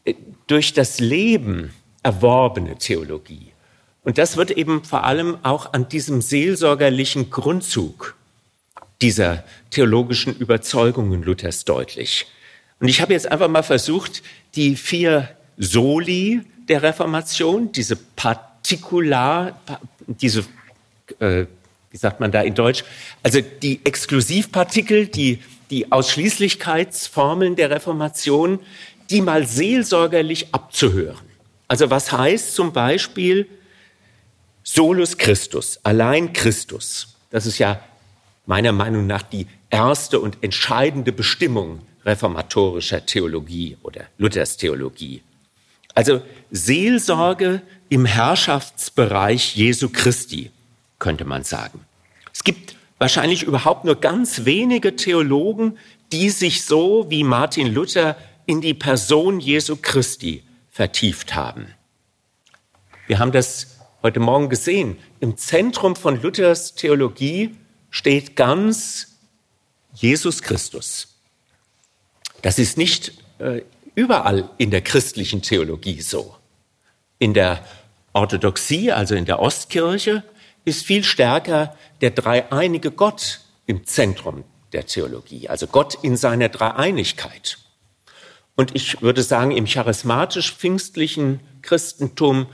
[0.06, 0.14] äh,
[0.48, 3.52] durch das Leben erworbene Theologie.
[4.04, 8.16] Und das wird eben vor allem auch an diesem seelsorgerlichen Grundzug
[9.02, 12.28] dieser theologischen Überzeugungen Luthers deutlich.
[12.80, 14.24] Und ich habe jetzt einfach mal versucht,
[14.56, 19.60] die vier Soli der Reformation, diese Partikular,
[20.08, 20.46] diese,
[21.20, 21.46] äh,
[21.92, 22.84] wie sagt man da in Deutsch,
[23.24, 28.60] also die Exklusivpartikel, die, die Ausschließlichkeitsformeln der Reformation,
[29.10, 31.26] die mal seelsorgerlich abzuhören.
[31.68, 33.48] Also was heißt zum Beispiel
[34.64, 37.16] Solus Christus, allein Christus?
[37.30, 37.84] Das ist ja
[38.46, 45.24] meiner Meinung nach die erste und entscheidende Bestimmung reformatorischer Theologie oder Luthers Theologie.
[45.94, 50.52] Also Seelsorge im Herrschaftsbereich Jesu Christi,
[51.00, 51.80] könnte man sagen.
[52.34, 55.78] Es gibt wahrscheinlich überhaupt nur ganz wenige Theologen,
[56.12, 61.68] die sich so wie Martin Luther in die Person Jesu Christi vertieft haben.
[63.08, 64.98] Wir haben das heute Morgen gesehen.
[65.20, 67.56] Im Zentrum von Luthers Theologie
[67.96, 69.16] steht ganz
[69.94, 71.16] Jesus Christus.
[72.42, 73.62] Das ist nicht äh,
[73.96, 76.36] überall in der christlichen Theologie so.
[77.20, 77.66] In der
[78.12, 80.24] Orthodoxie, also in der Ostkirche,
[80.66, 87.60] ist viel stärker der dreieinige Gott im Zentrum der Theologie, also Gott in seiner Dreieinigkeit.
[88.58, 92.48] Und ich würde sagen, im charismatisch-pfingstlichen Christentum,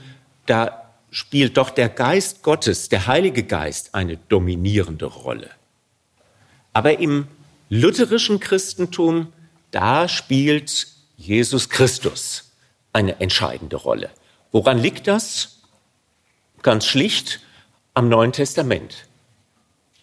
[0.46, 0.81] da
[1.12, 5.50] spielt doch der Geist Gottes, der Heilige Geist, eine dominierende Rolle.
[6.72, 7.28] Aber im
[7.68, 9.30] lutherischen Christentum,
[9.70, 12.50] da spielt Jesus Christus
[12.94, 14.10] eine entscheidende Rolle.
[14.52, 15.60] Woran liegt das?
[16.62, 17.40] Ganz schlicht
[17.92, 19.06] am Neuen Testament.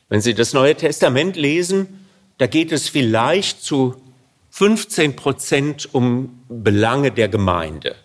[0.09, 2.05] Wenn Sie das Neue Testament lesen,
[2.37, 3.99] da geht es vielleicht zu
[4.51, 7.95] 15 Prozent um Belange der Gemeinde.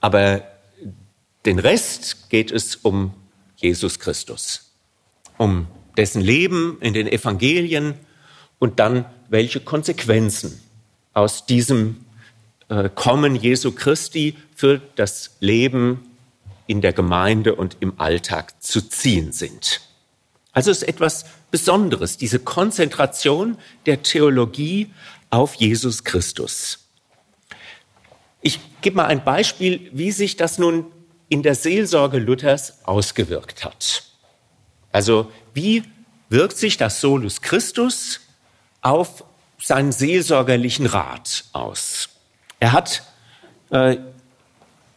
[0.00, 0.53] Aber
[1.46, 3.12] den Rest geht es um
[3.56, 4.72] Jesus Christus,
[5.36, 7.94] um dessen Leben in den Evangelien
[8.58, 10.60] und dann welche Konsequenzen
[11.12, 12.04] aus diesem
[12.68, 16.00] äh, Kommen Jesu Christi für das Leben
[16.66, 19.80] in der Gemeinde und im Alltag zu ziehen sind.
[20.52, 24.90] Also es ist etwas Besonderes, diese Konzentration der Theologie
[25.30, 26.78] auf Jesus Christus.
[28.40, 30.86] Ich gebe mal ein Beispiel, wie sich das nun
[31.28, 34.04] in der Seelsorge Luthers ausgewirkt hat.
[34.92, 35.82] Also wie
[36.28, 38.20] wirkt sich das Solus Christus
[38.80, 39.24] auf
[39.58, 42.08] seinen seelsorgerlichen Rat aus?
[42.60, 43.02] Er hat
[43.70, 43.96] äh,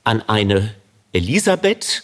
[0.04, 0.74] an eine
[1.14, 2.04] Elisabeth,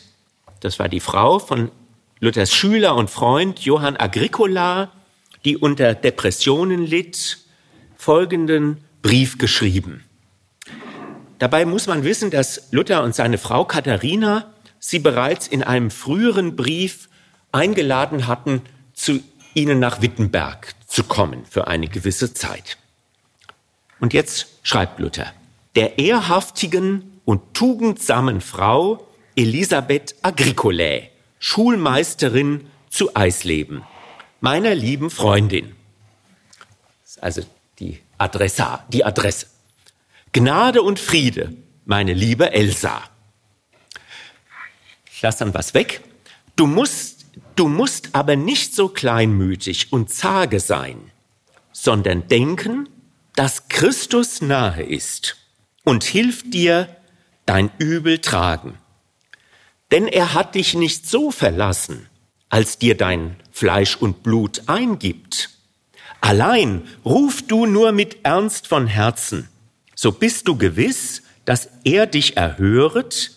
[0.60, 1.72] das war die Frau von
[2.20, 4.92] Luthers Schüler und Freund Johann Agricola,
[5.46, 7.38] die unter Depressionen litt,
[7.98, 10.04] folgenden Brief geschrieben.
[11.44, 16.56] Dabei muss man wissen, dass Luther und seine Frau Katharina sie bereits in einem früheren
[16.56, 17.10] Brief
[17.52, 18.62] eingeladen hatten,
[18.94, 19.20] zu
[19.54, 22.78] ihnen nach Wittenberg zu kommen für eine gewisse Zeit.
[24.00, 25.34] Und jetzt schreibt Luther,
[25.76, 33.84] der ehrhaftigen und tugendsamen Frau Elisabeth Agricolae, Schulmeisterin zu Eisleben,
[34.40, 35.76] meiner lieben Freundin.
[37.20, 37.42] Also
[37.80, 39.48] die Adresse, die Adresse.
[40.36, 43.04] Gnade und Friede, meine liebe Elsa.
[45.14, 46.02] Ich lasse dann was weg.
[46.56, 51.12] Du musst, du musst aber nicht so kleinmütig und zage sein,
[51.72, 52.90] sondern denken,
[53.36, 55.38] dass Christus nahe ist
[55.84, 56.90] und hilft dir
[57.46, 58.80] dein Übel tragen.
[59.92, 62.10] Denn er hat dich nicht so verlassen,
[62.50, 65.52] als dir dein Fleisch und Blut eingibt.
[66.22, 69.48] Allein ruf du nur mit Ernst von Herzen
[70.04, 73.32] so bist du gewiss, dass er dich erhöret,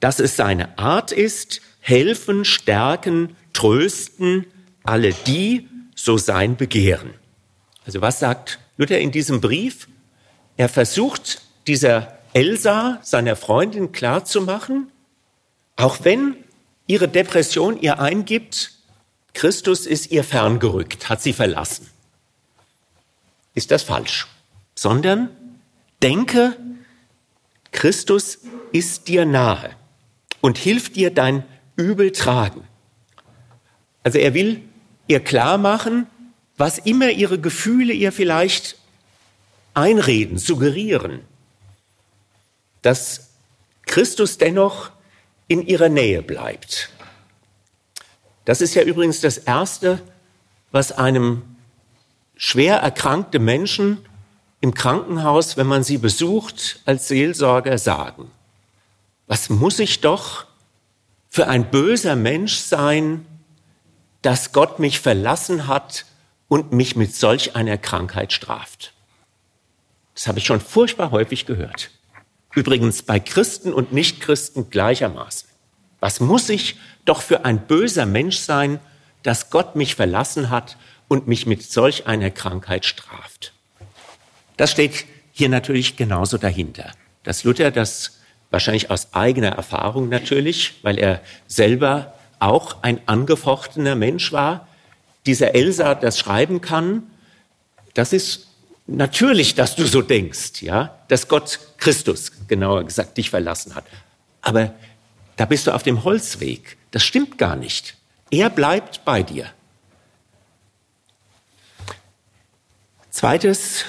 [0.00, 4.44] dass es seine Art ist, helfen, stärken, trösten,
[4.82, 7.14] alle die so sein begehren.
[7.86, 9.86] Also was sagt Luther in diesem Brief,
[10.56, 14.90] er versucht dieser Elsa, seiner Freundin, klarzumachen,
[15.76, 16.34] auch wenn
[16.88, 18.72] ihre Depression ihr eingibt,
[19.34, 21.88] Christus ist ihr ferngerückt, hat sie verlassen.
[23.54, 24.26] Ist das falsch?
[24.74, 25.30] Sondern
[26.02, 26.56] denke,
[27.72, 28.38] Christus
[28.72, 29.70] ist dir nahe
[30.40, 31.44] und hilft dir dein
[31.76, 32.64] Übel tragen.
[34.02, 34.62] Also er will
[35.06, 36.06] ihr klar machen,
[36.56, 38.76] was immer ihre Gefühle ihr vielleicht
[39.74, 41.20] einreden, suggerieren,
[42.82, 43.30] dass
[43.86, 44.90] Christus dennoch
[45.46, 46.90] in ihrer Nähe bleibt.
[48.44, 50.00] Das ist ja übrigens das Erste,
[50.70, 51.42] was einem
[52.36, 53.98] schwer erkrankten Menschen
[54.60, 58.30] im Krankenhaus, wenn man sie besucht, als Seelsorger sagen.
[59.26, 60.46] Was muss ich doch
[61.28, 63.26] für ein böser Mensch sein,
[64.22, 66.06] dass Gott mich verlassen hat
[66.48, 68.94] und mich mit solch einer Krankheit straft?
[70.14, 71.90] Das habe ich schon furchtbar häufig gehört.
[72.54, 75.48] Übrigens bei Christen und Nichtchristen gleichermaßen.
[76.00, 78.80] Was muss ich doch für ein böser Mensch sein,
[79.22, 83.52] dass Gott mich verlassen hat und mich mit solch einer Krankheit straft?
[84.58, 86.92] Das steht hier natürlich genauso dahinter.
[87.22, 88.18] Dass Luther das
[88.50, 94.68] wahrscheinlich aus eigener Erfahrung natürlich, weil er selber auch ein angefochtener Mensch war,
[95.26, 97.04] dieser Elsa das schreiben kann,
[97.94, 98.48] das ist
[98.86, 103.84] natürlich, dass du so denkst, ja, dass Gott Christus, genauer gesagt, dich verlassen hat.
[104.40, 104.74] Aber
[105.36, 106.78] da bist du auf dem Holzweg.
[106.90, 107.96] Das stimmt gar nicht.
[108.30, 109.46] Er bleibt bei dir.
[113.10, 113.84] Zweites,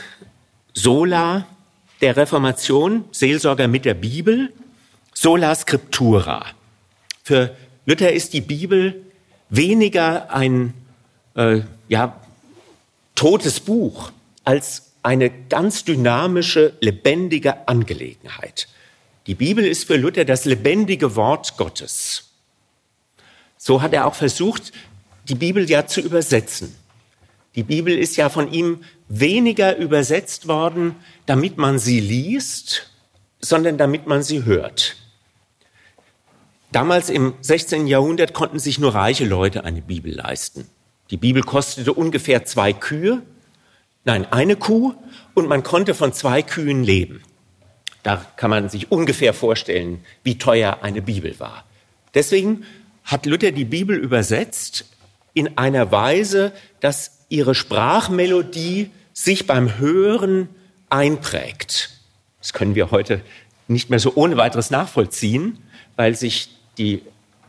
[0.82, 1.46] Sola
[2.00, 4.54] der Reformation, Seelsorger mit der Bibel,
[5.14, 6.46] sola scriptura.
[7.22, 7.54] Für
[7.86, 9.04] Luther ist die Bibel
[9.50, 10.74] weniger ein
[11.36, 12.16] äh, ja,
[13.16, 14.14] totes Buch
[14.46, 18.70] als eine ganz dynamische, lebendige Angelegenheit.
[19.28, 22.30] Die Bibel ist für Luther das lebendige Wort Gottes.
[23.58, 24.72] So hat er auch versucht,
[25.28, 26.74] die Bibel ja zu übersetzen.
[27.56, 32.92] Die Bibel ist ja von ihm weniger übersetzt worden, damit man sie liest,
[33.42, 34.96] sondern damit man sie hört.
[36.72, 37.88] Damals im 16.
[37.88, 40.68] Jahrhundert konnten sich nur reiche Leute eine Bibel leisten.
[41.10, 43.24] Die Bibel kostete ungefähr zwei Kühe,
[44.06, 44.94] nein, eine Kuh,
[45.34, 47.24] und man konnte von zwei Kühen leben.
[48.04, 51.66] Da kann man sich ungefähr vorstellen, wie teuer eine Bibel war.
[52.14, 52.66] Deswegen
[53.04, 54.86] hat Luther die Bibel übersetzt
[55.34, 60.50] in einer Weise, dass ihre Sprachmelodie sich beim Hören
[60.90, 61.92] einprägt.
[62.40, 63.22] Das können wir heute
[63.68, 65.60] nicht mehr so ohne weiteres nachvollziehen,
[65.96, 67.02] weil sich die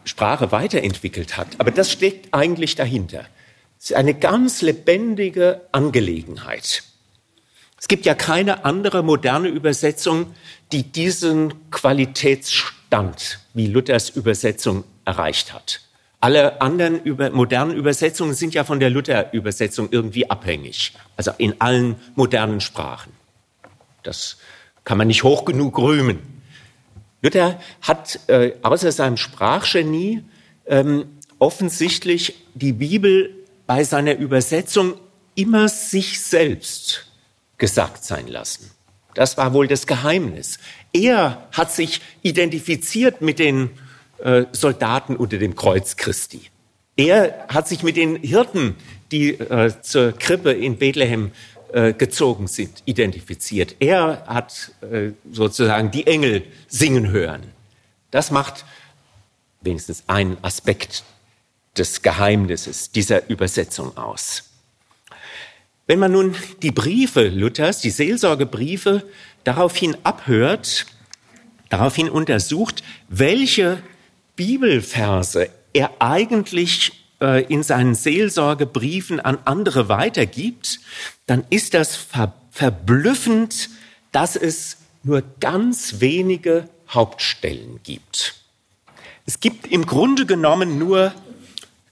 [0.04, 1.48] Sprache weiterentwickelt hat.
[1.58, 3.24] Aber das steckt eigentlich dahinter.
[3.78, 6.82] Es ist eine ganz lebendige Angelegenheit.
[7.78, 10.34] Es gibt ja keine andere moderne Übersetzung,
[10.70, 15.80] die diesen Qualitätsstand wie Luthers Übersetzung erreicht hat.
[16.20, 20.92] Alle anderen über, modernen Übersetzungen sind ja von der Luther-Übersetzung irgendwie abhängig.
[21.16, 23.12] Also in allen modernen Sprachen.
[24.02, 24.36] Das
[24.84, 26.18] kann man nicht hoch genug rühmen.
[27.22, 30.22] Luther hat äh, außer seinem Sprachgenie
[30.66, 31.06] ähm,
[31.38, 33.34] offensichtlich die Bibel
[33.66, 34.94] bei seiner Übersetzung
[35.34, 37.06] immer sich selbst
[37.56, 38.70] gesagt sein lassen.
[39.14, 40.58] Das war wohl das Geheimnis.
[40.92, 43.70] Er hat sich identifiziert mit den
[44.22, 46.42] äh, Soldaten unter dem Kreuz Christi.
[46.96, 48.76] Er hat sich mit den Hirten,
[49.10, 51.32] die äh, zur Krippe in Bethlehem
[51.72, 53.76] äh, gezogen sind, identifiziert.
[53.80, 57.42] Er hat äh, sozusagen die Engel singen hören.
[58.10, 58.64] Das macht
[59.60, 61.04] wenigstens einen Aspekt
[61.76, 64.50] des Geheimnisses dieser Übersetzung aus.
[65.86, 69.04] Wenn man nun die Briefe Luthers, die Seelsorgebriefe,
[69.44, 70.86] daraufhin abhört,
[71.68, 73.82] daraufhin untersucht, welche
[74.40, 80.80] Bibelverse er eigentlich äh, in seinen Seelsorgebriefen an andere weitergibt,
[81.26, 83.68] dann ist das ver verblüffend,
[84.12, 88.36] dass es nur ganz wenige Hauptstellen gibt.
[89.26, 91.12] Es gibt im Grunde genommen nur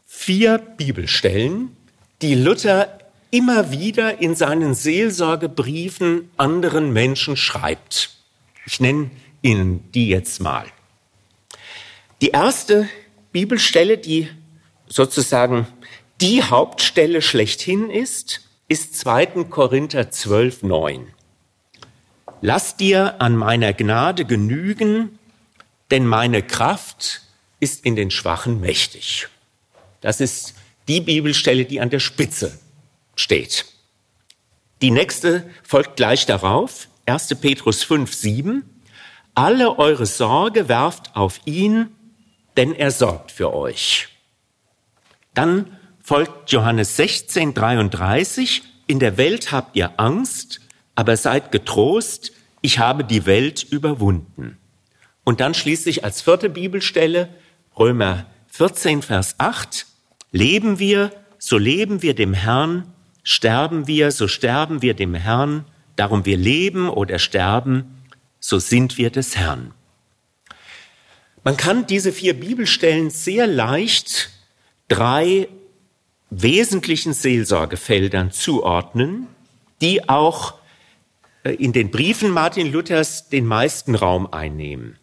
[0.06, 1.76] vier Bibelstellen,
[2.22, 2.98] die Luther
[3.30, 8.16] immer wieder in seinen Seelsorgebriefen anderen Menschen schreibt.
[8.64, 9.10] Ich nenne
[9.42, 10.64] Ihnen die jetzt mal.
[12.20, 12.88] Die erste
[13.30, 14.28] Bibelstelle, die
[14.88, 15.68] sozusagen
[16.20, 19.44] die Hauptstelle schlechthin ist, ist 2.
[19.44, 21.06] Korinther 12, 9.
[22.40, 25.18] Lass dir an meiner Gnade genügen,
[25.92, 27.22] denn meine Kraft
[27.60, 29.28] ist in den Schwachen mächtig.
[30.00, 30.54] Das ist
[30.88, 32.58] die Bibelstelle, die an der Spitze
[33.14, 33.64] steht.
[34.82, 37.36] Die nächste folgt gleich darauf, 1.
[37.40, 38.64] Petrus 5, 7.
[39.34, 41.94] Alle eure Sorge werft auf ihn,
[42.58, 44.08] denn er sorgt für euch.
[45.32, 48.62] Dann folgt Johannes 16, 33.
[48.88, 50.60] In der Welt habt ihr Angst,
[50.96, 54.58] aber seid getrost, ich habe die Welt überwunden.
[55.22, 57.28] Und dann schließlich als vierte Bibelstelle
[57.78, 59.86] Römer 14, Vers 8.
[60.32, 62.92] Leben wir, so leben wir dem Herrn,
[63.22, 68.02] sterben wir, so sterben wir dem Herrn, darum wir leben oder sterben,
[68.40, 69.74] so sind wir des Herrn.
[71.44, 74.30] Man kann diese vier Bibelstellen sehr leicht
[74.88, 75.48] drei
[76.30, 79.26] wesentlichen Seelsorgefeldern zuordnen,
[79.80, 80.54] die auch
[81.44, 84.98] äh, in den Briefen Martin Luthers den meisten Raum einnehmen.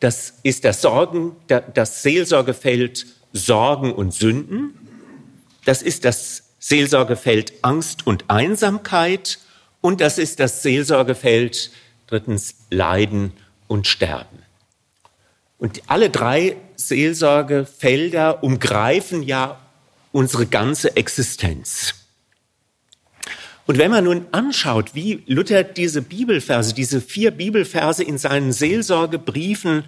[0.00, 4.74] Das ist das Sorgen, das Seelsorgefeld Sorgen und Sünden.
[5.64, 9.38] Das ist das Seelsorgefeld Angst und Einsamkeit.
[9.80, 11.70] Und das ist das Seelsorgefeld
[12.06, 13.32] drittens Leiden
[13.66, 14.33] und Sterben.
[15.64, 19.58] Und alle drei Seelsorgefelder umgreifen ja
[20.12, 21.94] unsere ganze Existenz.
[23.64, 29.86] Und wenn man nun anschaut, wie Luther diese Bibelverse, diese vier Bibelverse in seinen Seelsorgebriefen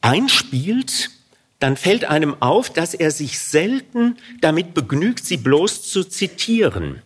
[0.00, 1.10] einspielt,
[1.58, 7.02] dann fällt einem auf, dass er sich selten damit begnügt, sie bloß zu zitieren.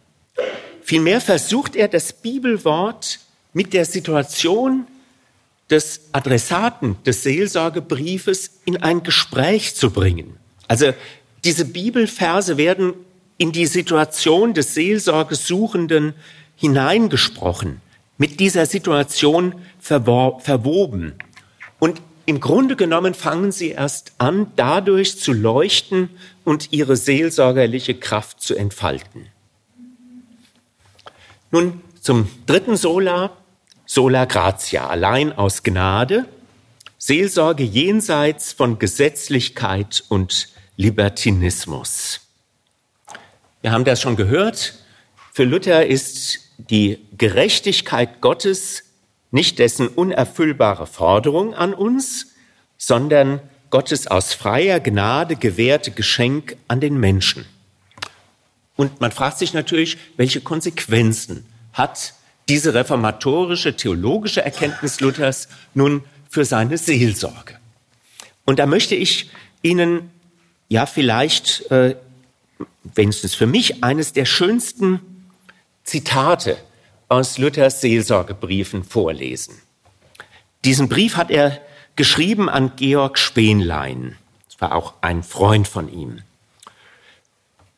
[0.82, 3.18] Vielmehr versucht er das Bibelwort
[3.54, 4.86] mit der Situation
[5.70, 10.36] des Adressaten des Seelsorgebriefes in ein Gespräch zu bringen.
[10.68, 10.92] Also
[11.44, 12.94] diese Bibelverse werden
[13.38, 16.14] in die Situation des Seelsorgesuchenden
[16.56, 17.80] hineingesprochen,
[18.18, 21.14] mit dieser Situation verwoben.
[21.78, 26.08] Und im Grunde genommen fangen sie erst an, dadurch zu leuchten
[26.44, 29.26] und ihre seelsorgerliche Kraft zu entfalten.
[31.50, 33.36] Nun zum dritten Sola,
[33.86, 36.26] Sola Gratia, allein aus Gnade,
[36.96, 42.20] Seelsorge jenseits von Gesetzlichkeit und Libertinismus.
[43.60, 44.74] Wir haben das schon gehört.
[45.32, 48.84] Für Luther ist die Gerechtigkeit Gottes
[49.30, 52.34] nicht dessen unerfüllbare Forderung an uns,
[52.78, 57.44] sondern Gottes aus freier Gnade gewährte Geschenk an den Menschen.
[58.76, 62.14] Und man fragt sich natürlich, welche Konsequenzen hat
[62.48, 67.58] diese reformatorische theologische Erkenntnis Luthers nun für seine Seelsorge?
[68.44, 69.30] Und da möchte ich
[69.62, 70.10] Ihnen
[70.68, 71.96] ja vielleicht äh,
[72.82, 75.00] wenigstens für mich, eines der schönsten
[75.84, 76.56] Zitate
[77.08, 79.60] aus Luthers Seelsorgebriefen vorlesen.
[80.64, 81.60] Diesen Brief hat er
[81.96, 84.16] geschrieben an Georg Spenlein.
[84.46, 86.22] Das war auch ein Freund von ihm.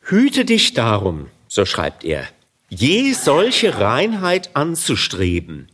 [0.01, 2.27] Hüte dich darum, so schreibt er,
[2.69, 5.71] je solche Reinheit anzustreben,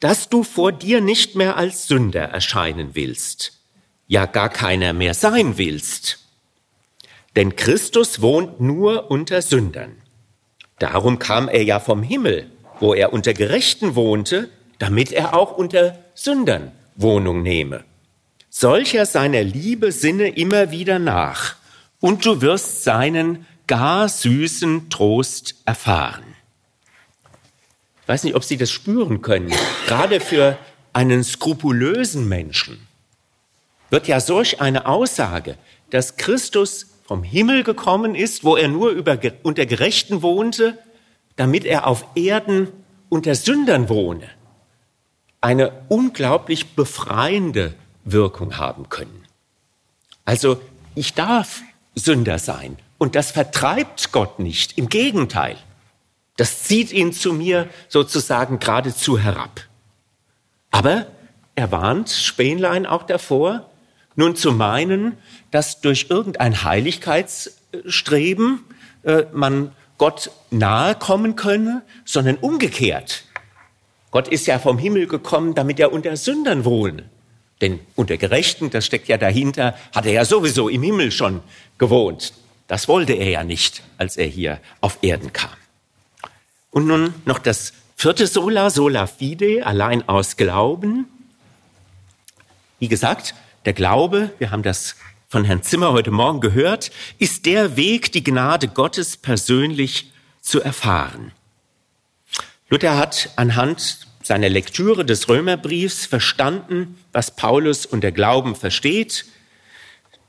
[0.00, 3.60] dass du vor dir nicht mehr als Sünder erscheinen willst,
[4.06, 6.26] ja gar keiner mehr sein willst
[7.36, 9.96] denn Christus wohnt nur unter Sündern.
[10.78, 15.98] Darum kam er ja vom Himmel, wo er unter Gerechten wohnte, damit er auch unter
[16.14, 17.84] Sündern Wohnung nehme.
[18.48, 21.56] Solcher seiner Liebe sinne immer wieder nach,
[22.00, 26.24] und du wirst seinen gar süßen Trost erfahren.
[28.06, 29.52] Weiß nicht, ob Sie das spüren können.
[29.86, 30.56] Gerade für
[30.92, 32.86] einen skrupulösen Menschen
[33.90, 35.56] wird ja solch eine Aussage,
[35.90, 40.78] dass Christus vom Himmel gekommen ist, wo er nur über, unter Gerechten wohnte,
[41.36, 42.68] damit er auf Erden
[43.08, 44.28] unter Sündern wohne,
[45.40, 49.24] eine unglaublich befreiende Wirkung haben können.
[50.24, 50.60] Also
[50.94, 51.62] ich darf
[51.94, 55.56] Sünder sein und das vertreibt Gott nicht, im Gegenteil.
[56.36, 59.62] Das zieht ihn zu mir sozusagen geradezu herab.
[60.70, 61.06] Aber
[61.54, 63.70] er warnt Spähnlein auch davor,
[64.14, 65.16] nun zu meinen,
[65.50, 68.60] dass durch irgendein Heiligkeitsstreben
[69.02, 73.24] äh, man Gott nahe kommen könne, sondern umgekehrt.
[74.10, 77.04] Gott ist ja vom Himmel gekommen, damit er unter Sündern wohne.
[77.60, 81.40] Denn unter Gerechten, das steckt ja dahinter, hat er ja sowieso im Himmel schon
[81.78, 82.34] gewohnt.
[82.68, 85.50] Das wollte er ja nicht, als er hier auf Erden kam.
[86.76, 91.06] Und nun noch das vierte Sola, Sola Fide, allein aus Glauben.
[92.78, 94.94] Wie gesagt, der Glaube, wir haben das
[95.26, 100.12] von Herrn Zimmer heute Morgen gehört, ist der Weg, die Gnade Gottes persönlich
[100.42, 101.32] zu erfahren.
[102.68, 109.24] Luther hat anhand seiner Lektüre des Römerbriefs verstanden, was Paulus unter Glauben versteht.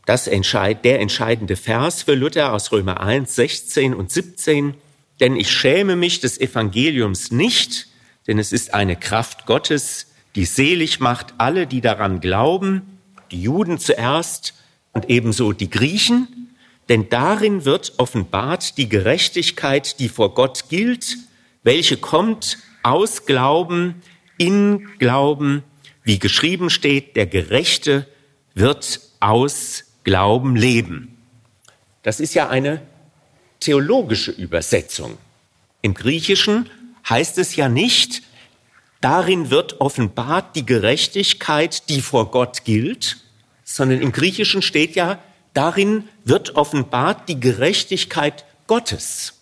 [0.05, 4.75] Das entscheid, der entscheidende Vers für Luther aus Römer 1, 16 und 17.
[5.19, 7.87] denn ich schäme mich des Evangeliums nicht,
[8.27, 12.99] denn es ist eine Kraft Gottes, die selig macht alle, die daran glauben,
[13.31, 14.53] die Juden zuerst
[14.93, 16.55] und ebenso die Griechen,
[16.89, 21.17] denn darin wird offenbart die Gerechtigkeit, die vor Gott gilt,
[21.63, 24.01] welche kommt aus Glauben,
[24.37, 25.63] in Glauben,
[26.03, 28.07] wie geschrieben steht, der Gerechte
[28.53, 31.17] wird aus Glauben leben.
[32.03, 32.81] Das ist ja eine
[33.59, 35.17] theologische Übersetzung.
[35.81, 36.69] Im Griechischen
[37.07, 38.21] heißt es ja nicht,
[39.01, 43.17] darin wird offenbart die Gerechtigkeit, die vor Gott gilt,
[43.63, 45.19] sondern im Griechischen steht ja,
[45.53, 49.33] darin wird offenbart die Gerechtigkeit Gottes.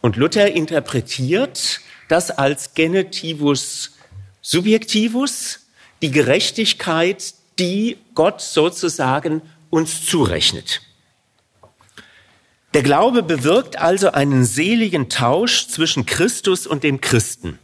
[0.00, 3.92] Und Luther interpretiert das als Genetivus
[4.42, 5.60] subjektivus,
[6.02, 9.40] die Gerechtigkeit, die Gott sozusagen
[9.70, 10.82] uns zurechnet.
[12.74, 17.58] Der Glaube bewirkt also einen seligen Tausch zwischen Christus und dem Christen.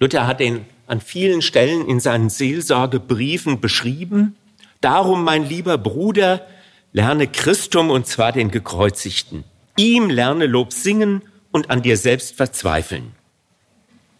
[0.00, 4.36] Luther hat den an vielen Stellen in seinen Seelsorgebriefen beschrieben.
[4.80, 6.44] Darum, mein lieber Bruder,
[6.92, 9.44] lerne Christum und zwar den Gekreuzigten.
[9.76, 11.22] Ihm lerne Lob singen
[11.52, 13.12] und an dir selbst verzweifeln.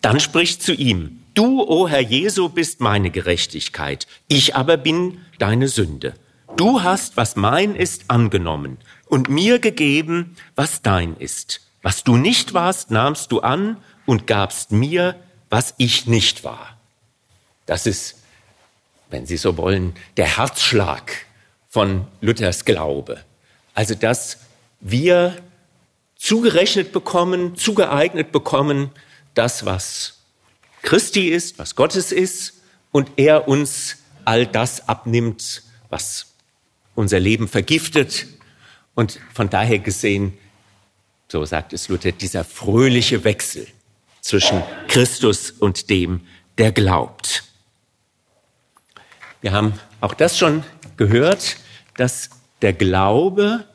[0.02, 5.66] Dann spricht zu ihm, du, o Herr Jesu, bist meine Gerechtigkeit, ich aber bin deine
[5.68, 6.14] Sünde.
[6.54, 11.60] Du hast, was mein ist, angenommen und mir gegeben, was dein ist.
[11.82, 13.76] Was du nicht warst, nahmst du an
[14.06, 15.16] und gabst mir,
[15.50, 16.76] was ich nicht war.
[17.66, 18.16] Das ist,
[19.10, 21.26] wenn Sie so wollen, der Herzschlag
[21.68, 23.22] von Luthers Glaube.
[23.74, 24.38] Also, dass
[24.80, 25.36] wir
[26.16, 28.90] zugerechnet bekommen, zugeeignet bekommen,
[29.34, 30.20] das, was
[30.82, 32.54] Christi ist, was Gottes ist,
[32.92, 36.25] und er uns all das abnimmt, was
[36.96, 38.26] unser Leben vergiftet,
[38.96, 40.32] und von daher gesehen,
[41.28, 43.66] so sagt es Luther, dieser fröhliche Wechsel
[44.22, 46.22] zwischen Christus und dem,
[46.58, 47.44] der glaubt.
[49.42, 50.64] Wir haben auch das schon
[50.96, 51.58] gehört,
[51.96, 52.30] dass
[52.62, 53.66] der Glaube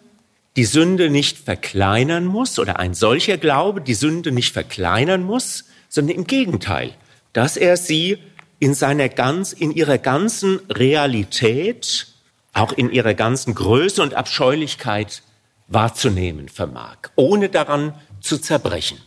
[0.57, 6.17] die Sünde nicht verkleinern muss oder ein solcher Glaube die Sünde nicht verkleinern muss, sondern
[6.17, 6.95] im Gegenteil,
[7.31, 8.17] dass er sie
[8.59, 12.07] in seiner ganz, in ihrer ganzen Realität
[12.53, 15.23] auch in ihrer ganzen Größe und Abscheulichkeit
[15.67, 18.99] wahrzunehmen vermag, ohne daran zu zerbrechen.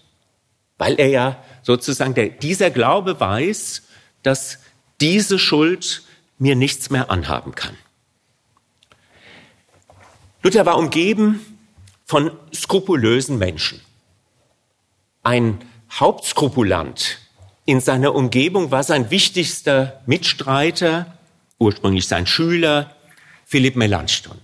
[0.78, 3.82] Weil er ja sozusagen, der, dieser Glaube weiß,
[4.22, 4.58] dass
[5.00, 6.02] diese Schuld
[6.38, 7.76] mir nichts mehr anhaben kann.
[10.42, 11.40] Luther war umgeben
[12.04, 13.80] von skrupulösen Menschen.
[15.22, 15.58] Ein
[15.90, 17.18] Hauptskrupulant
[17.64, 21.18] in seiner Umgebung war sein wichtigster Mitstreiter,
[21.58, 22.94] ursprünglich sein Schüler,
[23.46, 24.38] Philipp Melanchthon.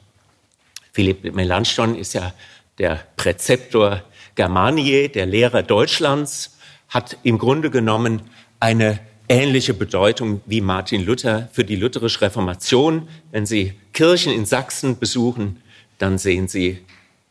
[0.92, 2.32] Philipp Melanchthon ist ja
[2.78, 4.02] der Präzeptor
[4.34, 6.56] Germaniae, der Lehrer Deutschlands,
[6.88, 8.22] hat im Grunde genommen
[8.58, 13.08] eine ähnliche Bedeutung wie Martin Luther für die lutherische Reformation.
[13.30, 15.62] Wenn Sie Kirchen in Sachsen besuchen,
[15.98, 16.84] dann sehen Sie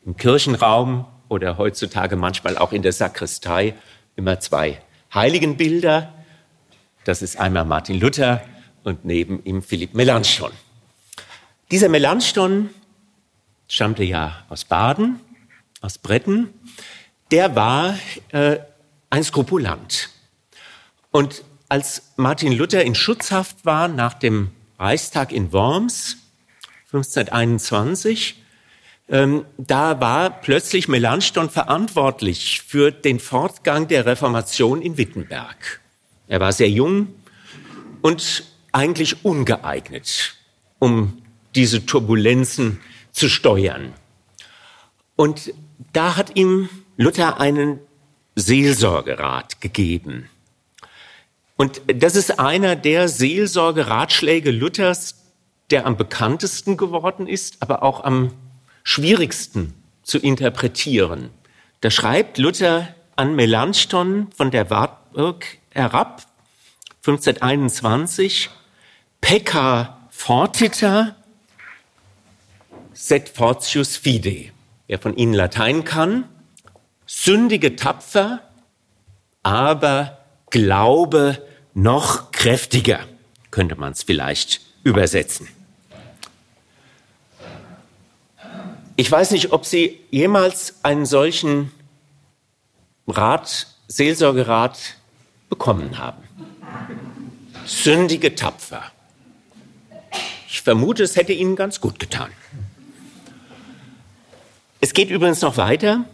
[0.06, 3.74] im Kirchenraum oder heutzutage manchmal auch in der Sakristei
[4.16, 4.80] immer zwei
[5.12, 6.12] Heiligenbilder.
[7.04, 8.42] Das ist einmal Martin Luther
[8.82, 10.52] und neben ihm Philipp Melanchthon.
[11.70, 12.70] Dieser Melanchthon
[13.68, 15.20] stammte ja aus Baden,
[15.80, 16.48] aus Bretten.
[17.30, 17.96] Der war
[18.30, 18.58] äh,
[19.08, 20.10] ein Skrupulant.
[21.12, 24.50] Und als Martin Luther in Schutzhaft war nach dem
[24.80, 26.16] Reichstag in Worms
[26.86, 28.42] 1521,
[29.08, 35.80] ähm, da war plötzlich Melanchthon verantwortlich für den Fortgang der Reformation in Wittenberg.
[36.26, 37.14] Er war sehr jung
[38.02, 38.42] und
[38.72, 40.34] eigentlich ungeeignet,
[40.80, 41.22] um
[41.54, 42.80] diese Turbulenzen
[43.12, 43.92] zu steuern.
[45.16, 45.52] Und
[45.92, 47.80] da hat ihm Luther einen
[48.36, 50.28] Seelsorgerat gegeben.
[51.56, 55.16] Und das ist einer der Seelsorgeratschläge Luthers,
[55.70, 58.32] der am bekanntesten geworden ist, aber auch am
[58.82, 61.30] schwierigsten zu interpretieren.
[61.80, 66.26] Da schreibt Luther an Melanchthon von der Wartburg herab,
[67.06, 68.50] 1521,
[69.20, 71.16] Pecca fortita
[73.02, 74.50] Set fortius fide.
[74.86, 76.28] Wer von Ihnen Latein kann,
[77.06, 78.42] sündige tapfer,
[79.42, 80.18] aber
[80.50, 81.42] Glaube
[81.72, 83.00] noch kräftiger,
[83.50, 85.48] könnte man es vielleicht übersetzen.
[88.96, 91.72] Ich weiß nicht, ob Sie jemals einen solchen
[93.06, 94.96] Rat, Seelsorgerat
[95.48, 96.22] bekommen haben.
[97.64, 98.82] Sündige tapfer.
[100.48, 102.30] Ich vermute, es hätte Ihnen ganz gut getan.
[104.80, 106.06] Es geht übrigens noch weiter.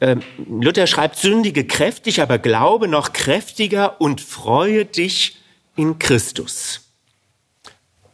[0.00, 5.36] ähm, Luther schreibt, sündige kräftig, aber glaube noch kräftiger und freue dich
[5.76, 6.92] in Christus.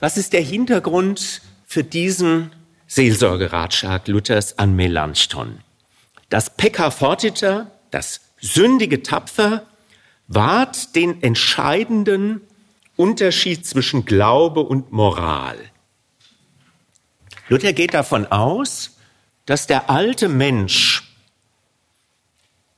[0.01, 2.51] Was ist der Hintergrund für diesen
[2.89, 5.61] Seelsorgeratschlag Luthers an Melanchthon?
[6.29, 9.67] Das Pecca fortiter, das sündige Tapfer,
[10.27, 12.41] wahrt den entscheidenden
[12.97, 15.57] Unterschied zwischen Glaube und Moral.
[17.49, 18.96] Luther geht davon aus,
[19.47, 21.15] dass der alte Mensch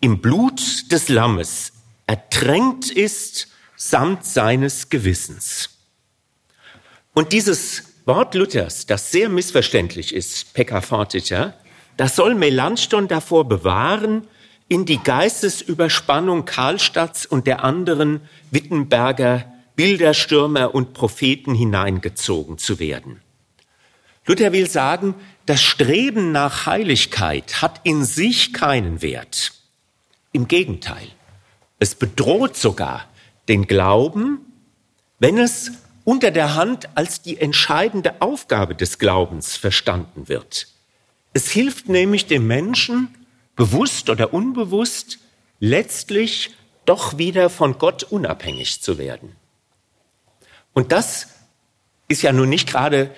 [0.00, 1.72] im Blut des Lammes
[2.06, 5.70] ertränkt ist samt seines Gewissens.
[7.14, 10.48] Und dieses Wort Luthers, das sehr missverständlich ist,
[10.82, 11.54] fortiter,
[11.96, 14.26] das soll Melanchthon davor bewahren,
[14.68, 23.20] in die Geistesüberspannung Karlstadts und der anderen Wittenberger Bilderstürmer und Propheten hineingezogen zu werden.
[24.26, 25.14] Luther will sagen,
[25.48, 29.52] das Streben nach Heiligkeit hat in sich keinen Wert.
[30.32, 31.08] Im Gegenteil,
[31.78, 33.08] es bedroht sogar
[33.48, 34.40] den Glauben,
[35.18, 35.72] wenn es
[36.04, 40.68] unter der Hand als die entscheidende Aufgabe des Glaubens verstanden wird.
[41.32, 43.14] Es hilft nämlich dem Menschen,
[43.56, 45.18] bewusst oder unbewusst,
[45.60, 46.50] letztlich
[46.84, 49.34] doch wieder von Gott unabhängig zu werden.
[50.74, 51.28] Und das
[52.06, 53.10] ist ja nun nicht gerade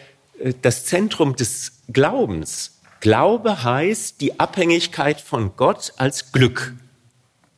[0.63, 2.79] das Zentrum des Glaubens.
[3.01, 6.75] Glaube heißt die Abhängigkeit von Gott als Glück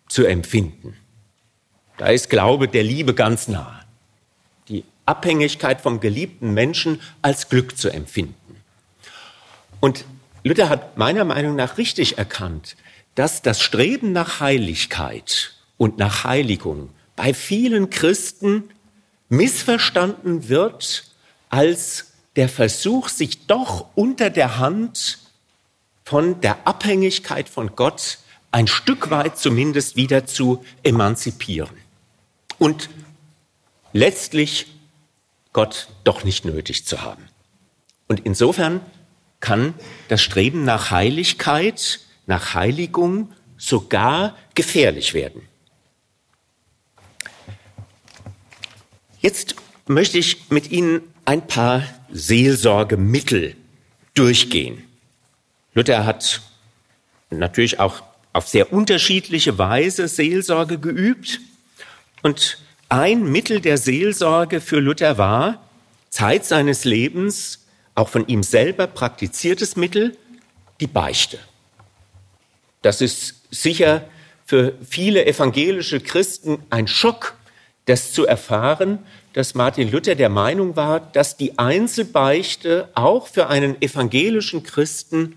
[0.09, 0.97] zu empfinden.
[1.99, 3.85] Da ist Glaube der Liebe ganz nah.
[4.69, 8.35] Die Abhängigkeit vom geliebten Menschen als Glück zu empfinden.
[9.81, 10.05] Und
[10.45, 12.77] Luther hat meiner Meinung nach richtig erkannt,
[13.15, 18.71] dass das Streben nach Heiligkeit und nach Heiligung bei vielen Christen
[19.29, 21.05] missverstanden wird
[21.51, 25.19] als der Versuch, sich doch unter der Hand
[26.05, 28.19] von der Abhängigkeit von Gott
[28.51, 31.77] ein Stück weit zumindest wieder zu emanzipieren
[32.59, 32.91] und
[33.93, 34.67] letztlich
[35.53, 37.29] Gott doch nicht nötig zu haben.
[38.09, 38.81] Und insofern
[39.41, 39.75] kann
[40.09, 45.43] das Streben nach Heiligkeit, nach Heiligung sogar gefährlich werden.
[49.21, 49.57] Jetzt
[49.87, 53.57] möchte ich mit Ihnen ein paar Seelsorgemittel
[54.15, 54.85] durchgehen.
[55.75, 56.43] Luther hat
[57.31, 58.03] natürlich auch
[58.33, 61.41] auf sehr unterschiedliche Weise Seelsorge geübt.
[62.23, 62.59] Und
[62.89, 65.63] ein Mittel der Seelsorge für Luther war,
[66.11, 70.17] Zeit seines Lebens, auch von ihm selber praktiziertes Mittel,
[70.81, 71.39] die Beichte.
[72.83, 74.05] Das ist sicher
[74.45, 77.35] für viele evangelische Christen ein Schock,
[77.87, 78.99] das zu erfahren,
[79.33, 85.37] dass Martin Luther der Meinung war, dass die Einzelbeichte auch für einen evangelischen Christen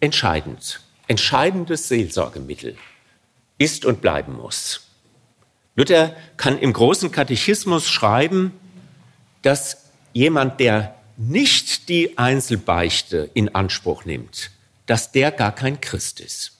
[0.00, 0.80] entscheidend
[1.10, 2.76] entscheidendes Seelsorgemittel
[3.58, 4.82] ist und bleiben muss.
[5.74, 8.52] Luther kann im großen Katechismus schreiben,
[9.42, 14.52] dass jemand, der nicht die Einzelbeichte in Anspruch nimmt,
[14.86, 16.52] dass der gar kein Christ ist.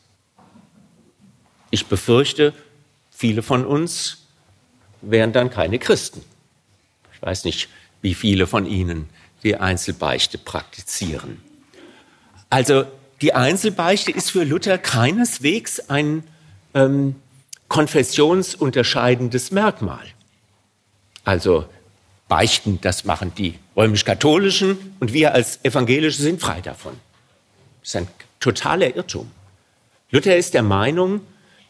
[1.70, 2.52] Ich befürchte,
[3.12, 4.26] viele von uns
[5.00, 6.24] wären dann keine Christen.
[7.20, 7.68] Ich weiß nicht,
[8.00, 9.08] wie viele von Ihnen
[9.42, 11.42] die Einzelbeichte praktizieren.
[12.48, 12.84] Also
[13.20, 16.24] die Einzelbeichte ist für Luther keineswegs ein
[16.74, 17.16] ähm,
[17.68, 20.06] konfessionsunterscheidendes Merkmal.
[21.24, 21.66] Also
[22.28, 26.94] Beichten, das machen die römisch-katholischen und wir als Evangelische sind frei davon.
[27.80, 28.08] Das ist ein
[28.40, 29.30] totaler Irrtum.
[30.10, 31.20] Luther ist der Meinung,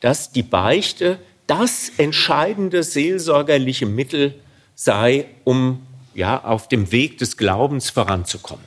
[0.01, 4.35] dass die Beichte das entscheidende seelsorgerliche Mittel
[4.83, 8.65] sei, um ja, auf dem Weg des Glaubens voranzukommen.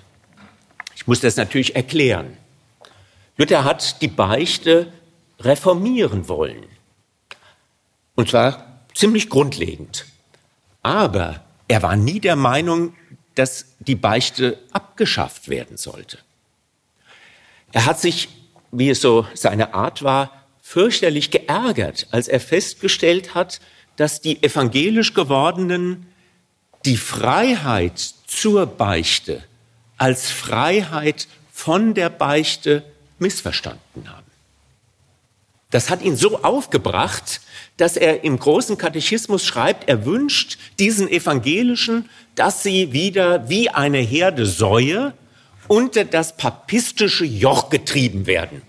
[0.95, 2.38] Ich muss das natürlich erklären.
[3.36, 4.93] Luther hat die Beichte
[5.39, 6.68] reformieren wollen.
[8.14, 10.05] Und zwar ziemlich grundlegend.
[10.84, 12.93] Aber er war nie der Meinung,
[13.34, 16.20] dass die Beichte abgeschafft werden sollte.
[17.72, 18.30] Er hat sich,
[18.72, 23.59] wie es so seine Art war, fürchterlich geärgert, als er festgestellt hat,
[23.96, 26.08] dass die evangelisch gewordenen
[26.86, 29.44] die Freiheit zur Beichte
[29.98, 32.84] als Freiheit von der Beichte
[33.20, 34.24] missverstanden haben.
[35.70, 37.41] Das hat ihn so aufgebracht,
[37.78, 43.98] dass er im großen Katechismus schreibt, er wünscht diesen Evangelischen, dass sie wieder wie eine
[43.98, 45.14] Herde Säue
[45.68, 48.62] unter das papistische Joch getrieben werden,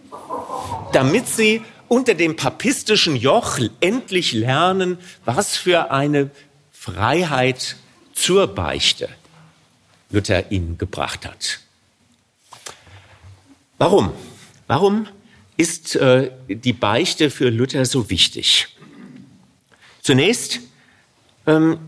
[0.93, 1.63] damit sie
[1.95, 6.31] unter dem papistischen Joch endlich lernen, was für eine
[6.73, 7.77] Freiheit
[8.13, 9.09] zur Beichte
[10.11, 11.61] Luther ihnen gebracht hat.
[13.79, 14.13] Warum?
[14.67, 15.07] Warum
[15.57, 18.67] ist äh, die Beichte für Luther so wichtig?
[20.03, 20.61] Zunächst,
[21.47, 21.79] ähm,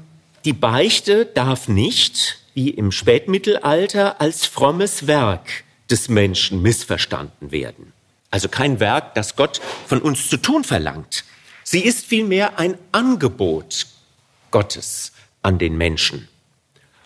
[0.45, 7.93] die Beichte darf nicht, wie im Spätmittelalter, als frommes Werk des Menschen missverstanden werden.
[8.31, 11.25] Also kein Werk, das Gott von uns zu tun verlangt.
[11.65, 13.87] Sie ist vielmehr ein Angebot
[14.51, 15.13] Gottes
[15.43, 16.29] an den Menschen.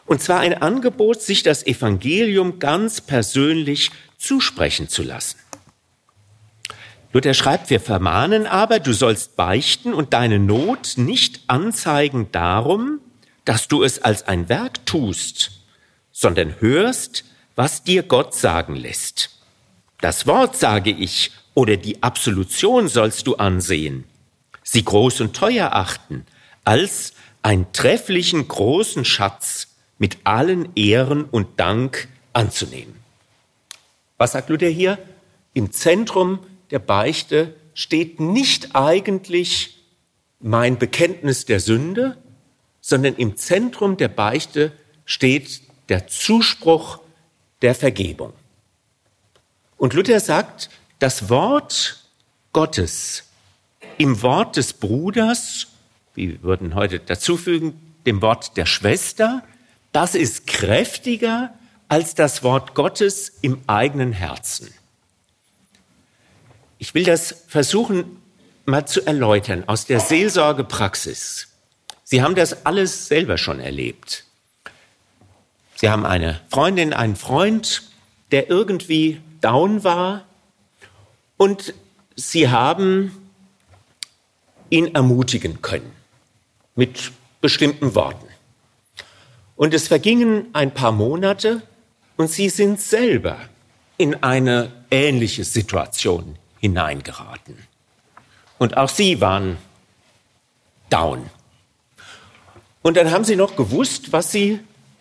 [0.06, 5.38] Und zwar ein Angebot, sich das Evangelium ganz persönlich zusprechen zu lassen.
[7.12, 13.00] Luther schreibt, wir vermahnen aber, du sollst beichten und deine Not nicht anzeigen darum,
[13.44, 15.50] dass du es als ein Werk tust,
[16.12, 17.24] sondern hörst,
[17.56, 19.39] was dir Gott sagen lässt.
[20.00, 24.04] Das Wort sage ich oder die Absolution sollst du ansehen,
[24.62, 26.26] sie groß und teuer achten,
[26.64, 32.94] als einen trefflichen großen Schatz mit allen Ehren und Dank anzunehmen.
[34.16, 34.98] Was sagt Luther hier?
[35.52, 36.38] Im Zentrum
[36.70, 39.82] der Beichte steht nicht eigentlich
[40.38, 42.16] mein Bekenntnis der Sünde,
[42.80, 44.72] sondern im Zentrum der Beichte
[45.04, 47.00] steht der Zuspruch
[47.62, 48.32] der Vergebung.
[49.80, 50.68] Und Luther sagt,
[50.98, 52.04] das Wort
[52.52, 53.24] Gottes
[53.96, 55.68] im Wort des Bruders,
[56.14, 59.42] wir würden heute dazufügen, dem Wort der Schwester,
[59.92, 61.54] das ist kräftiger
[61.88, 64.68] als das Wort Gottes im eigenen Herzen.
[66.76, 68.18] Ich will das versuchen
[68.66, 71.48] mal zu erläutern aus der Seelsorgepraxis.
[72.04, 74.24] Sie haben das alles selber schon erlebt.
[75.76, 77.84] Sie haben eine Freundin, einen Freund,
[78.30, 80.24] der irgendwie down war
[81.36, 81.74] und
[82.16, 83.30] Sie haben
[84.68, 85.92] ihn ermutigen können
[86.74, 88.26] mit bestimmten Worten.
[89.56, 91.62] Und es vergingen ein paar Monate
[92.16, 93.38] und Sie sind selber
[93.96, 97.58] in eine ähnliche Situation hineingeraten.
[98.58, 99.58] Und auch sie waren
[100.88, 101.28] down.
[102.82, 104.60] Und dann haben sie noch gewusst, was sie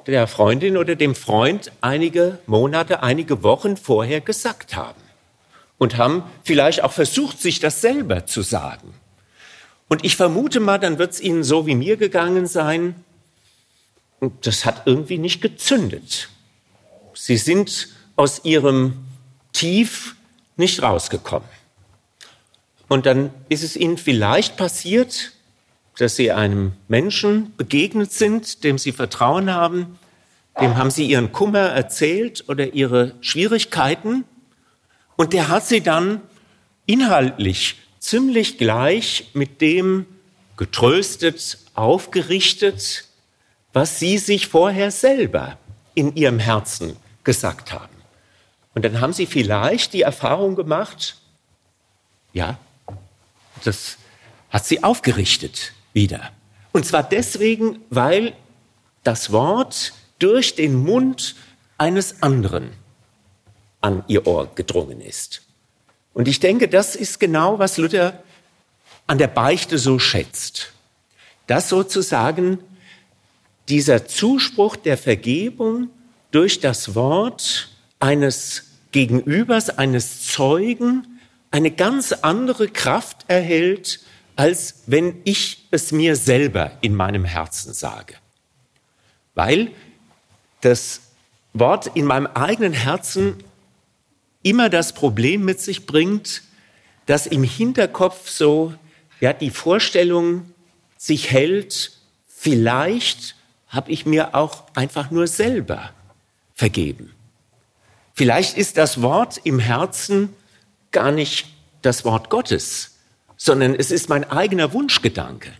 [0.09, 5.01] der Freundin oder dem Freund einige Monate, einige Wochen vorher gesagt haben.
[5.77, 8.93] Und haben vielleicht auch versucht, sich das selber zu sagen.
[9.87, 12.95] Und ich vermute mal, dann wird es ihnen so wie mir gegangen sein.
[14.19, 16.29] Und das hat irgendwie nicht gezündet.
[17.13, 19.05] Sie sind aus ihrem
[19.53, 20.15] Tief
[20.57, 21.47] nicht rausgekommen.
[22.89, 25.31] Und dann ist es ihnen vielleicht passiert,
[25.99, 29.99] dass sie einem Menschen begegnet sind, dem sie Vertrauen haben,
[30.61, 34.23] dem haben sie ihren Kummer erzählt oder ihre Schwierigkeiten
[35.17, 36.21] und der hat sie dann
[36.85, 40.05] inhaltlich ziemlich gleich mit dem
[40.55, 43.03] getröstet, aufgerichtet,
[43.73, 45.57] was sie sich vorher selber
[45.95, 46.95] in ihrem Herzen
[47.25, 47.93] gesagt haben.
[48.73, 51.17] Und dann haben sie vielleicht die Erfahrung gemacht,
[52.31, 52.57] ja,
[53.65, 53.97] das
[54.49, 56.31] hat sie aufgerichtet wieder.
[56.71, 58.33] Und zwar deswegen, weil
[59.03, 61.35] das Wort durch den Mund
[61.77, 62.71] eines anderen
[63.81, 65.41] an ihr Ohr gedrungen ist.
[66.13, 68.23] Und ich denke, das ist genau, was Luther
[69.07, 70.73] an der Beichte so schätzt.
[71.47, 72.59] Dass sozusagen
[73.69, 75.89] dieser Zuspruch der Vergebung
[76.31, 77.69] durch das Wort
[77.99, 81.19] eines Gegenübers, eines Zeugen,
[81.51, 84.01] eine ganz andere Kraft erhält,
[84.39, 88.15] als wenn ich es mir selber in meinem Herzen sage.
[89.35, 89.73] Weil
[90.61, 91.01] das
[91.51, 93.43] Wort in meinem eigenen Herzen
[94.41, 96.43] immer das Problem mit sich bringt,
[97.05, 98.73] dass im Hinterkopf so
[99.19, 100.49] ja die Vorstellung
[100.95, 103.35] sich hält, vielleicht
[103.67, 105.91] habe ich mir auch einfach nur selber
[106.55, 107.11] vergeben.
[108.13, 110.33] Vielleicht ist das Wort im Herzen
[110.91, 111.47] gar nicht
[111.81, 112.98] das Wort Gottes,
[113.39, 115.51] sondern es ist mein eigener Wunschgedanke.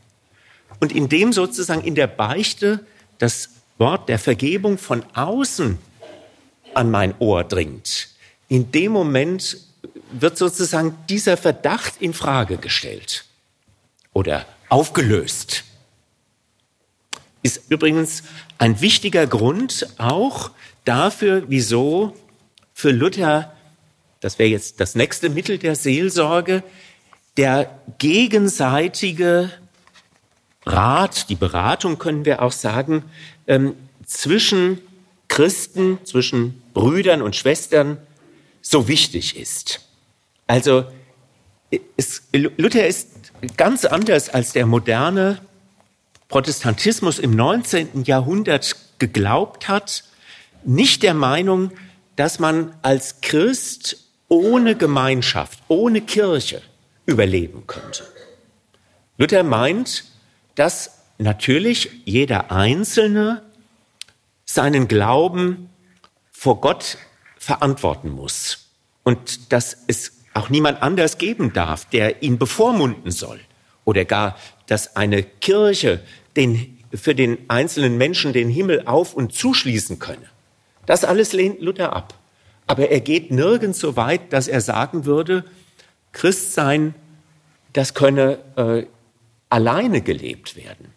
[0.81, 2.85] Und indem sozusagen in der Beichte
[3.17, 5.79] das Wort der Vergebung von außen
[6.73, 8.09] an mein Ohr dringt,
[8.49, 9.57] in dem Moment
[10.11, 13.25] wird sozusagen dieser Verdacht in Frage gestellt
[14.13, 15.63] oder aufgelöst.
[17.41, 18.23] Ist übrigens
[18.57, 20.51] ein wichtiger Grund auch
[20.83, 22.13] dafür, wieso
[22.73, 23.53] für Luther
[24.19, 26.63] das wäre jetzt das nächste Mittel der Seelsorge,
[27.39, 29.49] der gegenseitige
[30.65, 33.05] Rat, die Beratung können wir auch sagen,
[33.47, 33.75] ähm,
[34.05, 34.79] zwischen
[35.29, 37.97] Christen, zwischen Brüdern und Schwestern
[38.61, 39.87] so wichtig ist.
[40.47, 40.83] Also
[41.95, 45.39] es, Luther ist ganz anders als der moderne
[46.27, 48.03] Protestantismus im 19.
[48.03, 50.03] Jahrhundert geglaubt hat,
[50.65, 51.71] nicht der Meinung,
[52.17, 56.61] dass man als Christ ohne Gemeinschaft, ohne Kirche
[57.09, 58.03] überleben könnte.
[59.17, 60.05] Luther meint,
[60.55, 63.41] dass natürlich jeder Einzelne
[64.45, 65.69] seinen Glauben
[66.31, 66.97] vor Gott
[67.37, 68.69] verantworten muss
[69.03, 73.39] und dass es auch niemand anders geben darf, der ihn bevormunden soll
[73.83, 74.37] oder gar,
[74.67, 76.01] dass eine Kirche
[76.35, 80.29] den, für den einzelnen Menschen den Himmel auf und zuschließen könne.
[80.85, 82.13] Das alles lehnt Luther ab.
[82.67, 85.43] Aber er geht nirgends so weit, dass er sagen würde,
[86.11, 86.95] Christsein,
[87.73, 88.85] das könne äh,
[89.49, 90.93] alleine gelebt werden.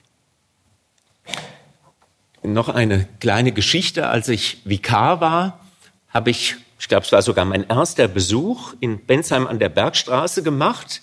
[2.43, 4.09] Noch eine kleine Geschichte.
[4.09, 5.61] Als ich Vikar war,
[6.09, 10.43] habe ich, ich glaube, es war sogar mein erster Besuch in Bensheim an der Bergstraße
[10.43, 11.03] gemacht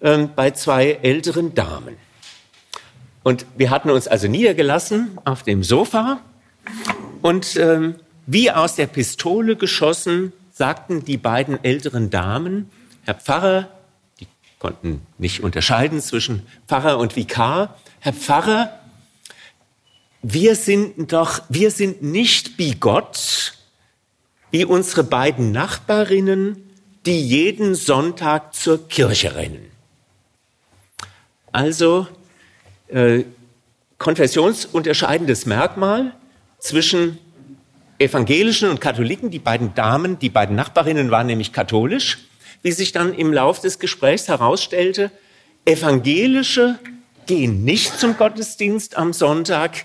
[0.00, 1.96] äh, bei zwei älteren Damen.
[3.22, 6.20] Und wir hatten uns also niedergelassen auf dem Sofa
[7.22, 12.70] und ähm, wie aus der Pistole geschossen sagten die beiden älteren Damen,
[13.04, 13.68] Herr Pfarrer,
[14.20, 14.26] die
[14.58, 18.78] konnten nicht unterscheiden zwischen Pfarrer und Vikar, Herr Pfarrer,
[20.22, 23.54] wir sind doch, wir sind nicht wie Gott,
[24.52, 26.70] wie unsere beiden Nachbarinnen,
[27.06, 29.70] die jeden Sonntag zur Kirche rennen.
[31.50, 32.06] Also
[32.88, 33.24] äh,
[33.98, 36.14] konfessionsunterscheidendes Merkmal
[36.58, 37.18] zwischen
[37.98, 39.30] Evangelischen und Katholiken.
[39.30, 42.18] Die beiden Damen, die beiden Nachbarinnen waren nämlich katholisch.
[42.62, 45.10] Wie sich dann im Lauf des Gesprächs herausstellte,
[45.64, 46.78] Evangelische
[47.26, 49.84] gehen nicht zum Gottesdienst am Sonntag,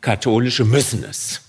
[0.00, 1.40] Katholische müssen es.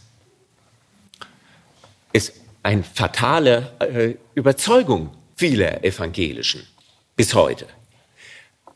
[2.13, 6.65] Ist eine fatale äh, Überzeugung vieler Evangelischen
[7.15, 7.67] bis heute.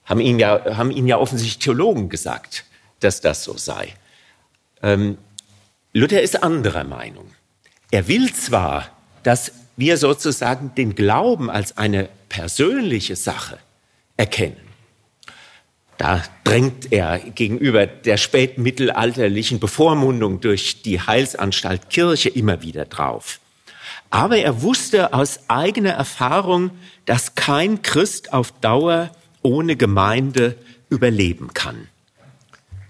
[0.03, 2.65] Haben ihnen, ja, haben ihnen ja offensichtlich Theologen gesagt,
[2.99, 3.93] dass das so sei.
[4.81, 5.17] Ähm,
[5.93, 7.31] Luther ist anderer Meinung.
[7.91, 8.89] Er will zwar,
[9.23, 13.57] dass wir sozusagen den Glauben als eine persönliche Sache
[14.17, 14.69] erkennen,
[15.97, 23.41] da drängt er gegenüber der spätmittelalterlichen Bevormundung durch die Heilsanstalt Kirche immer wieder drauf.
[24.09, 26.71] Aber er wusste aus eigener Erfahrung,
[27.05, 29.11] dass kein Christ auf Dauer
[29.41, 30.55] ohne Gemeinde
[30.89, 31.89] überleben kann.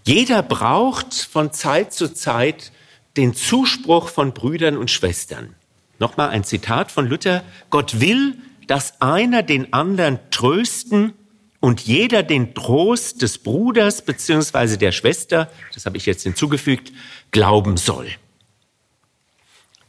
[0.06, 2.72] Jeder braucht von Zeit zu Zeit
[3.18, 5.56] den Zuspruch von Brüdern und Schwestern.
[6.00, 7.44] Nochmal ein Zitat von Luther.
[7.70, 8.38] Gott will,
[8.68, 11.14] dass einer den anderen trösten
[11.60, 16.94] und jeder den Trost des Bruders beziehungsweise der Schwester, das habe ich jetzt hinzugefügt,
[17.32, 18.08] glauben soll.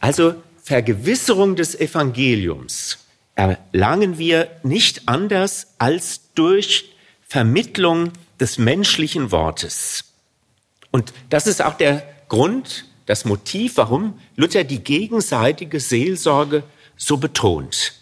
[0.00, 2.98] Also Vergewisserung des Evangeliums
[3.34, 6.92] erlangen wir nicht anders als durch
[7.26, 10.04] Vermittlung des menschlichen Wortes.
[10.90, 16.62] Und das ist auch der Grund, das Motiv, warum Luther die gegenseitige Seelsorge
[16.96, 17.94] so betont.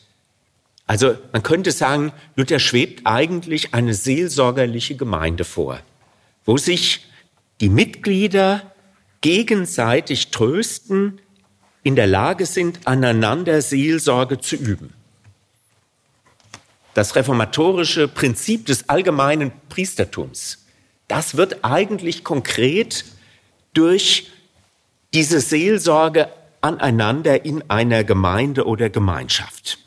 [0.86, 5.80] Also man könnte sagen, Luther schwebt eigentlich eine seelsorgerliche Gemeinde vor,
[6.44, 7.06] wo sich
[7.62, 8.70] die Mitglieder
[9.22, 11.22] gegenseitig trösten,
[11.82, 14.92] in der Lage sind, aneinander Seelsorge zu üben.
[16.92, 20.66] Das reformatorische Prinzip des allgemeinen Priestertums,
[21.06, 23.06] das wird eigentlich konkret
[23.72, 24.30] durch
[25.14, 26.28] diese Seelsorge
[26.60, 29.78] aneinander in einer Gemeinde oder Gemeinschaft.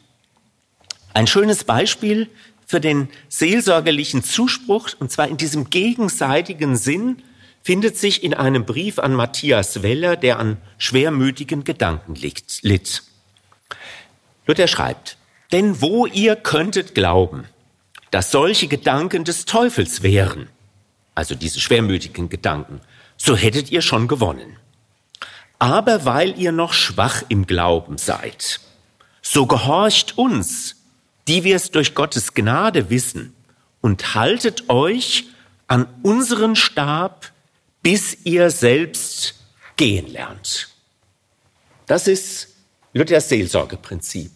[1.13, 2.30] Ein schönes Beispiel
[2.65, 7.22] für den seelsorgerlichen Zuspruch, und zwar in diesem gegenseitigen Sinn,
[7.63, 13.03] findet sich in einem Brief an Matthias Weller, der an schwermütigen Gedanken litt.
[14.47, 15.17] Luther schreibt,
[15.51, 17.45] denn wo ihr könntet glauben,
[18.09, 20.47] dass solche Gedanken des Teufels wären,
[21.13, 22.82] also diese schwermütigen Gedanken,
[23.17, 24.57] so hättet ihr schon gewonnen.
[25.62, 28.62] Aber weil ihr noch schwach im Glauben seid,
[29.22, 30.78] so gehorcht uns,
[31.28, 33.36] die wir es durch Gottes Gnade wissen,
[33.80, 35.26] und haltet euch
[35.68, 37.32] an unseren Stab,
[37.84, 39.36] bis ihr selbst
[39.76, 40.70] gehen lernt.
[41.86, 42.47] Das ist
[42.93, 44.32] Luthers Seelsorgeprinzip.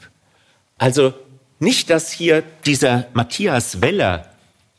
[0.78, 1.11] Also
[1.57, 4.30] nicht, dass hier dieser Matthias Weller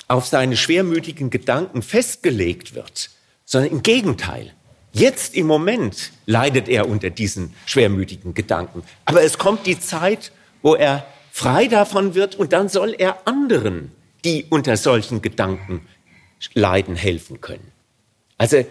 [0.07, 3.11] auf seine schwermütigen Gedanken festgelegt wird,
[3.45, 4.55] sondern im Gegenteil.
[4.99, 8.83] Jetzt im Moment leidet er unter diesen schwermütigen Gedanken.
[9.05, 10.33] Aber es kommt die Zeit,
[10.63, 13.93] wo er frei davon wird und dann soll er anderen,
[14.25, 15.83] die unter solchen Gedanken
[16.55, 17.73] leiden, helfen können.
[18.39, 18.65] Also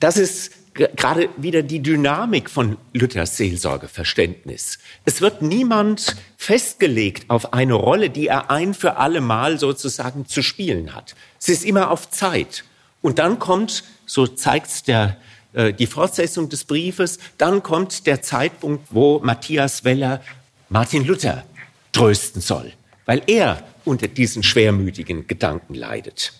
[0.00, 4.80] das ist gerade wieder die Dynamik von Luthers Seelsorgeverständnis.
[5.06, 10.42] Es wird niemand festgelegt auf eine Rolle, die er ein für alle Mal sozusagen zu
[10.42, 11.14] spielen hat.
[11.40, 12.64] Es ist immer auf Zeit.
[13.00, 15.16] Und dann kommt, so zeigt der,
[15.52, 20.20] äh, die Fortsetzung des Briefes, dann kommt der Zeitpunkt, wo Matthias Weller
[20.68, 21.44] Martin Luther
[21.92, 22.72] trösten soll,
[23.06, 26.32] weil er unter diesen schwermütigen Gedanken leidet.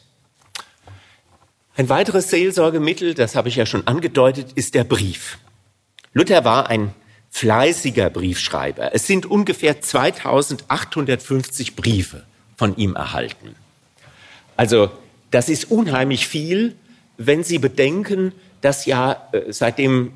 [1.76, 5.38] Ein weiteres Seelsorgemittel, das habe ich ja schon angedeutet, ist der Brief.
[6.12, 6.92] Luther war ein
[7.30, 8.94] fleißiger Briefschreiber.
[8.94, 12.24] Es sind ungefähr 2850 Briefe
[12.56, 13.54] von ihm erhalten.
[14.56, 14.90] Also
[15.30, 16.76] das ist unheimlich viel,
[17.16, 20.12] wenn Sie bedenken, dass ja äh, seitdem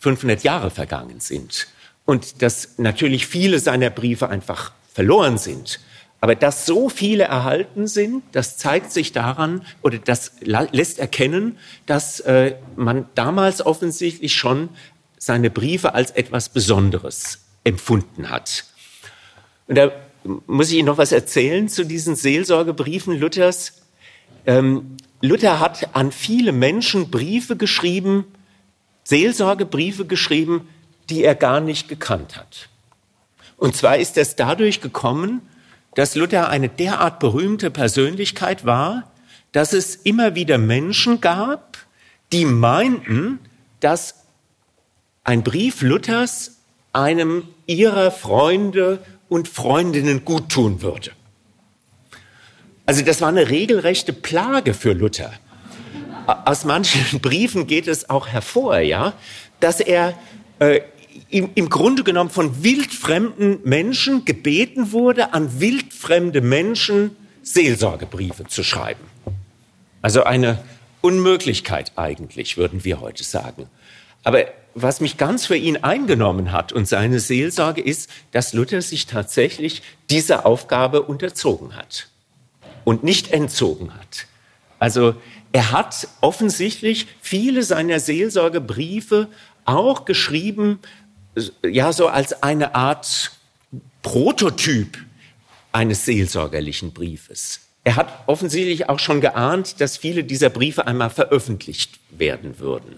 [0.00, 1.68] 500 äh, Jahre vergangen sind
[2.04, 5.80] und dass natürlich viele seiner Briefe einfach verloren sind.
[6.20, 12.20] Aber dass so viele erhalten sind, das zeigt sich daran oder das lässt erkennen, dass
[12.20, 14.70] äh, man damals offensichtlich schon
[15.18, 18.64] seine Briefe als etwas Besonderes empfunden hat.
[19.66, 19.92] Und da
[20.46, 23.83] muss ich Ihnen noch was erzählen zu diesen Seelsorgebriefen Luthers.
[24.46, 28.24] Ähm, Luther hat an viele Menschen Briefe geschrieben,
[29.04, 30.68] Seelsorgebriefe geschrieben,
[31.10, 32.68] die er gar nicht gekannt hat.
[33.56, 35.42] Und zwar ist es dadurch gekommen,
[35.94, 39.10] dass Luther eine derart berühmte Persönlichkeit war,
[39.52, 41.78] dass es immer wieder Menschen gab,
[42.32, 43.38] die meinten,
[43.80, 44.24] dass
[45.22, 46.58] ein Brief Luthers
[46.92, 51.12] einem ihrer Freunde und Freundinnen guttun würde.
[52.86, 55.32] Also das war eine regelrechte Plage für Luther.
[56.26, 59.14] Aus manchen Briefen geht es auch hervor, ja,
[59.60, 60.14] dass er
[60.58, 60.80] äh,
[61.30, 69.04] im, im Grunde genommen von wildfremden Menschen gebeten wurde, an wildfremde Menschen Seelsorgebriefe zu schreiben.
[70.02, 70.58] Also eine
[71.00, 73.68] Unmöglichkeit eigentlich, würden wir heute sagen.
[74.22, 79.06] Aber was mich ganz für ihn eingenommen hat und seine Seelsorge ist, dass Luther sich
[79.06, 82.08] tatsächlich dieser Aufgabe unterzogen hat
[82.84, 84.26] und nicht entzogen hat.
[84.78, 85.14] Also
[85.52, 89.28] er hat offensichtlich viele seiner Seelsorgebriefe
[89.64, 90.80] auch geschrieben
[91.64, 93.30] ja so als eine Art
[94.02, 94.98] Prototyp
[95.72, 97.60] eines seelsorgerlichen Briefes.
[97.82, 102.96] Er hat offensichtlich auch schon geahnt, dass viele dieser Briefe einmal veröffentlicht werden würden.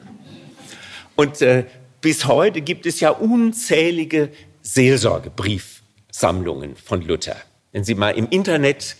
[1.17, 1.65] Und äh,
[2.01, 4.31] bis heute gibt es ja unzählige
[4.63, 7.37] Seelsorgebriefsammlungen von Luther.
[7.73, 8.97] Wenn Sie mal im Internet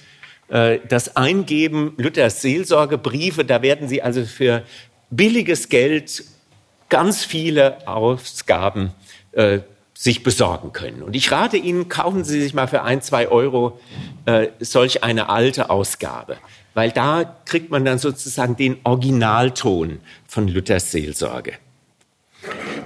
[0.49, 4.63] das eingeben, Luthers Seelsorgebriefe, da werden Sie also für
[5.11, 6.25] billiges Geld
[6.89, 8.93] ganz viele Ausgaben
[9.33, 9.61] äh,
[9.95, 11.03] sich besorgen können.
[11.03, 13.81] Und ich rate Ihnen, kaufen Sie sich mal für ein, zwei Euro
[14.27, 16.37] äh, solch eine alte Ausgabe,
[16.75, 21.55] weil da kriegt man dann sozusagen den Originalton von Luthers Seelsorge.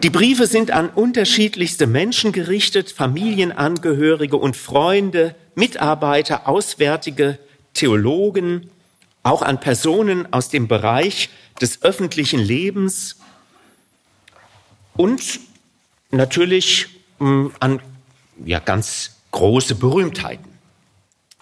[0.03, 7.39] Die Briefe sind an unterschiedlichste Menschen gerichtet, Familienangehörige und Freunde, Mitarbeiter, Auswärtige,
[7.75, 8.71] Theologen,
[9.23, 11.29] auch an Personen aus dem Bereich
[11.61, 13.17] des öffentlichen Lebens
[14.97, 15.41] und
[16.11, 17.81] natürlich hm, an
[18.45, 20.51] ja, ganz große Berühmtheiten.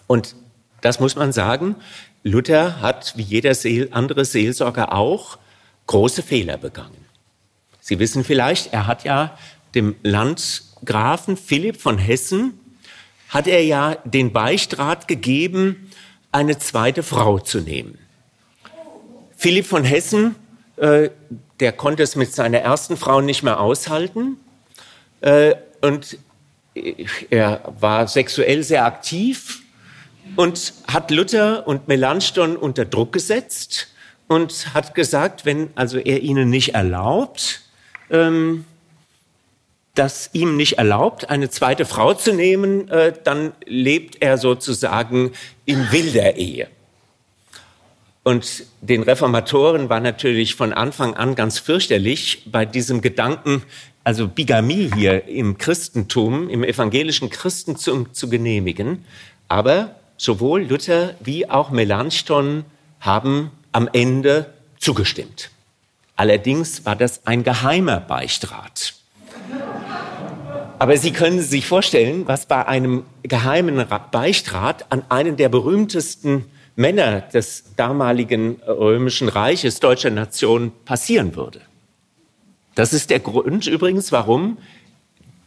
[0.06, 0.34] Und
[0.80, 1.76] das muss man sagen,
[2.22, 5.38] Luther hat, wie jeder Seel, andere Seelsorger auch,
[5.86, 7.04] große Fehler begangen.
[7.80, 9.38] Sie wissen vielleicht, er hat ja
[9.74, 12.58] dem Landgrafen Philipp von Hessen,
[13.28, 15.87] hat er ja den Beichtrat gegeben,
[16.32, 17.98] eine zweite Frau zu nehmen.
[19.36, 20.34] Philipp von Hessen,
[20.76, 21.10] äh,
[21.60, 24.36] der konnte es mit seiner ersten Frau nicht mehr aushalten
[25.20, 26.18] äh, und
[27.30, 29.62] er war sexuell sehr aktiv
[30.36, 33.88] und hat Luther und Melanchthon unter Druck gesetzt
[34.28, 37.62] und hat gesagt, wenn also er ihnen nicht erlaubt,
[38.10, 38.64] ähm,
[39.94, 45.32] das ihm nicht erlaubt, eine zweite Frau zu nehmen, äh, dann lebt er sozusagen
[45.64, 46.68] in wilder Ehe.
[48.22, 53.62] Und den Reformatoren war natürlich von Anfang an ganz fürchterlich bei diesem Gedanken,
[54.04, 59.04] also Bigamie hier im Christentum, im evangelischen Christentum zu genehmigen.
[59.48, 62.64] Aber sowohl Luther wie auch Melanchthon
[63.00, 65.50] haben am Ende zugestimmt.
[66.16, 68.94] Allerdings war das ein geheimer Beichtrat.
[70.78, 76.44] Aber Sie können sich vorstellen, was bei einem geheimen Beichtrat an einen der berühmtesten
[76.76, 81.60] Männer des damaligen römischen Reiches deutscher Nation passieren würde.
[82.76, 84.58] Das ist der Grund übrigens, warum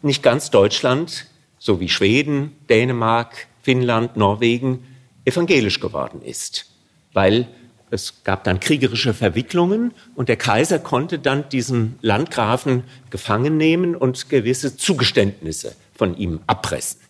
[0.01, 1.27] nicht ganz Deutschland,
[1.57, 4.83] so wie Schweden, Dänemark, Finnland, Norwegen,
[5.23, 6.65] evangelisch geworden ist.
[7.13, 7.47] Weil
[7.91, 14.29] es gab dann kriegerische Verwicklungen und der Kaiser konnte dann diesen Landgrafen gefangen nehmen und
[14.29, 17.01] gewisse Zugeständnisse von ihm abpressen.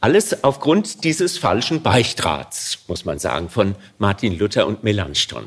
[0.00, 5.44] Alles aufgrund dieses falschen Beichtrats, muss man sagen, von Martin Luther und Melanchthon.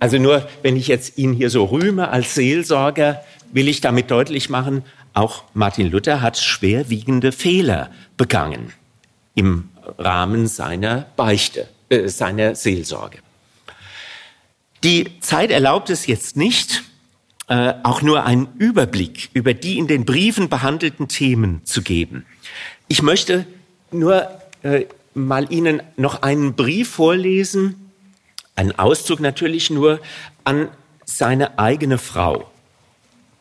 [0.00, 3.22] Also nur, wenn ich jetzt ihn hier so rühme als Seelsorger,
[3.52, 4.82] will ich damit deutlich machen,
[5.14, 8.72] auch Martin Luther hat schwerwiegende Fehler begangen
[9.34, 9.68] im
[9.98, 13.18] Rahmen seiner Beichte, äh, seiner Seelsorge.
[14.82, 16.84] Die Zeit erlaubt es jetzt nicht,
[17.48, 22.24] äh, auch nur einen Überblick über die in den Briefen behandelten Themen zu geben.
[22.88, 23.44] Ich möchte
[23.90, 24.30] nur
[24.62, 27.90] äh, mal Ihnen noch einen Brief vorlesen,
[28.54, 30.00] einen Auszug natürlich nur,
[30.44, 30.68] an
[31.04, 32.48] seine eigene Frau.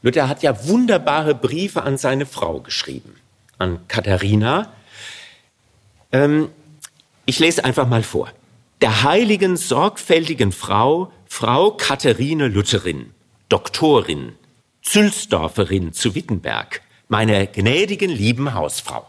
[0.01, 3.15] Luther hat ja wunderbare Briefe an seine Frau geschrieben,
[3.57, 4.73] an Katharina.
[6.11, 6.49] Ähm,
[7.25, 8.31] ich lese einfach mal vor.
[8.81, 13.11] Der heiligen, sorgfältigen Frau, Frau Katharine Lutherin,
[13.49, 14.33] Doktorin,
[14.83, 19.05] Zülsdorferin zu Wittenberg, meiner gnädigen, lieben Hausfrau.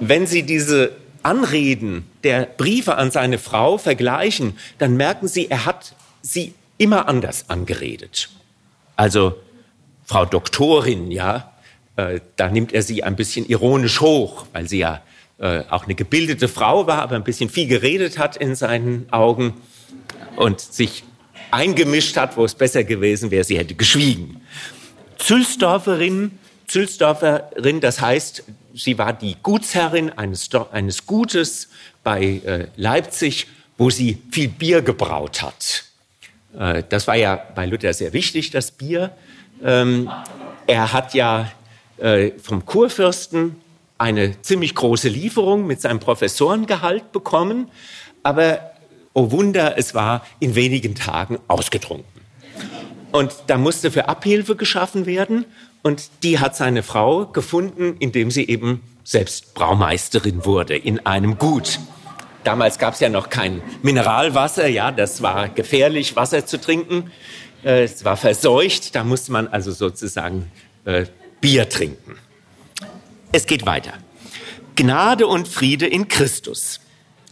[0.00, 5.94] Wenn Sie diese Anreden der Briefe an seine Frau vergleichen, dann merken Sie, er hat
[6.20, 8.28] sie immer anders angeredet.
[8.96, 9.36] Also
[10.04, 11.52] Frau Doktorin, ja,
[11.96, 15.02] äh, da nimmt er sie ein bisschen ironisch hoch, weil sie ja
[15.38, 19.54] äh, auch eine gebildete Frau war, aber ein bisschen viel geredet hat in seinen Augen
[20.36, 21.04] und sich
[21.50, 24.40] eingemischt hat, wo es besser gewesen wäre, sie hätte geschwiegen.
[25.18, 31.68] Zülsdorferin, Zülsdorferin, das heißt, sie war die Gutsherrin eines, eines Gutes
[32.02, 33.46] bei äh, Leipzig,
[33.78, 35.84] wo sie viel Bier gebraut hat.
[36.58, 39.14] Äh, das war ja bei Luther sehr wichtig, das Bier.
[39.62, 40.10] Ähm,
[40.66, 41.50] er hat ja
[41.98, 43.56] äh, vom Kurfürsten
[44.02, 47.70] eine ziemlich große Lieferung mit seinem Professorengehalt bekommen,
[48.24, 48.72] aber
[49.14, 52.20] oh Wunder, es war in wenigen Tagen ausgetrunken.
[53.12, 55.44] Und da musste für Abhilfe geschaffen werden
[55.82, 61.78] und die hat seine Frau gefunden, indem sie eben selbst Braumeisterin wurde in einem Gut.
[62.42, 67.12] Damals gab es ja noch kein Mineralwasser, ja, das war gefährlich, Wasser zu trinken.
[67.64, 70.50] Äh, es war verseucht, da musste man also sozusagen
[70.86, 71.06] äh,
[71.40, 72.16] Bier trinken.
[73.34, 73.94] Es geht weiter.
[74.76, 76.80] Gnade und Friede in Christus.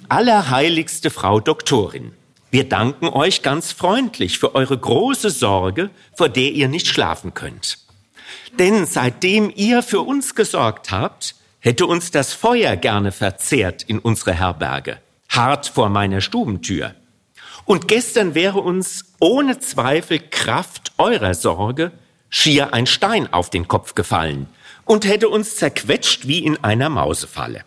[0.09, 2.12] Allerheiligste Frau Doktorin.
[2.51, 7.78] Wir danken euch ganz freundlich für eure große Sorge, vor der ihr nicht schlafen könnt.
[8.59, 14.32] Denn seitdem ihr für uns gesorgt habt, hätte uns das Feuer gerne verzehrt in unsere
[14.32, 16.94] Herberge, hart vor meiner Stubentür.
[17.66, 21.92] Und gestern wäre uns ohne Zweifel Kraft eurer Sorge
[22.30, 24.48] schier ein Stein auf den Kopf gefallen
[24.91, 27.62] und hätte uns zerquetscht wie in einer Mausefalle.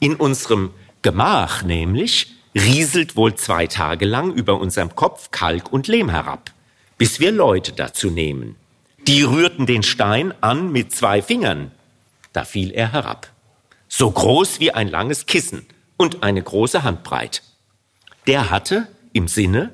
[0.00, 6.08] In unserem Gemach nämlich rieselt wohl zwei Tage lang über unserem Kopf Kalk und Lehm
[6.08, 6.50] herab,
[6.98, 8.56] bis wir Leute dazu nehmen.
[9.06, 11.70] Die rührten den Stein an mit zwei Fingern,
[12.32, 13.30] da fiel er herab,
[13.86, 15.64] so groß wie ein langes Kissen
[15.96, 17.44] und eine große Handbreit.
[18.26, 19.72] Der hatte im Sinne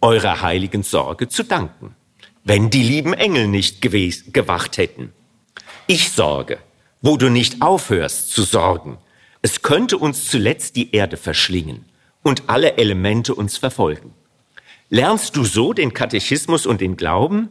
[0.00, 1.96] eurer heiligen Sorge zu danken,
[2.44, 5.12] wenn die lieben Engel nicht gewacht hätten.
[5.86, 6.58] Ich sorge,
[7.02, 8.96] wo du nicht aufhörst zu sorgen.
[9.42, 11.84] Es könnte uns zuletzt die Erde verschlingen
[12.22, 14.14] und alle Elemente uns verfolgen.
[14.88, 17.50] Lernst du so den Katechismus und den Glauben?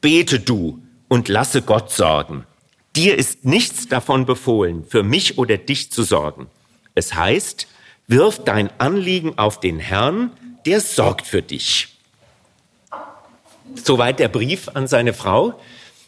[0.00, 2.46] Bete du und lasse Gott sorgen.
[2.94, 6.46] Dir ist nichts davon befohlen, für mich oder dich zu sorgen.
[6.94, 7.66] Es heißt,
[8.06, 10.30] wirf dein Anliegen auf den Herrn,
[10.64, 11.98] der sorgt für dich.
[13.74, 15.60] Soweit der Brief an seine Frau.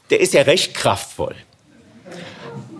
[0.08, 1.36] Der ist ja recht kraftvoll.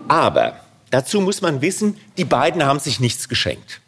[0.07, 3.81] Aber dazu muss man wissen, die beiden haben sich nichts geschenkt.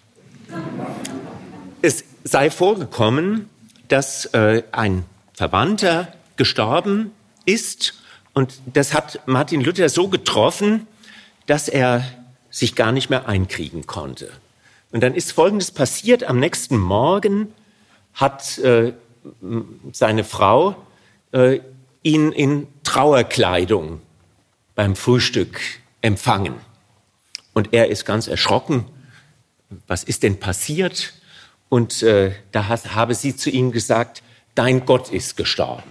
[1.81, 3.49] Es sei vorgekommen,
[3.87, 7.11] dass äh, ein Verwandter gestorben
[7.45, 7.95] ist
[8.33, 10.87] und das hat Martin Luther so getroffen,
[11.47, 12.03] dass er
[12.49, 14.29] sich gar nicht mehr einkriegen konnte.
[14.91, 16.23] Und dann ist Folgendes passiert.
[16.23, 17.53] Am nächsten Morgen
[18.13, 18.93] hat äh,
[19.91, 20.75] seine Frau
[21.31, 21.59] äh,
[22.03, 24.01] ihn in Trauerkleidung
[24.75, 25.59] beim Frühstück
[26.01, 26.55] empfangen.
[27.53, 28.85] Und er ist ganz erschrocken.
[29.87, 31.13] Was ist denn passiert?
[31.69, 34.23] Und äh, da hat, habe sie zu ihm gesagt,
[34.55, 35.89] dein Gott ist gestorben.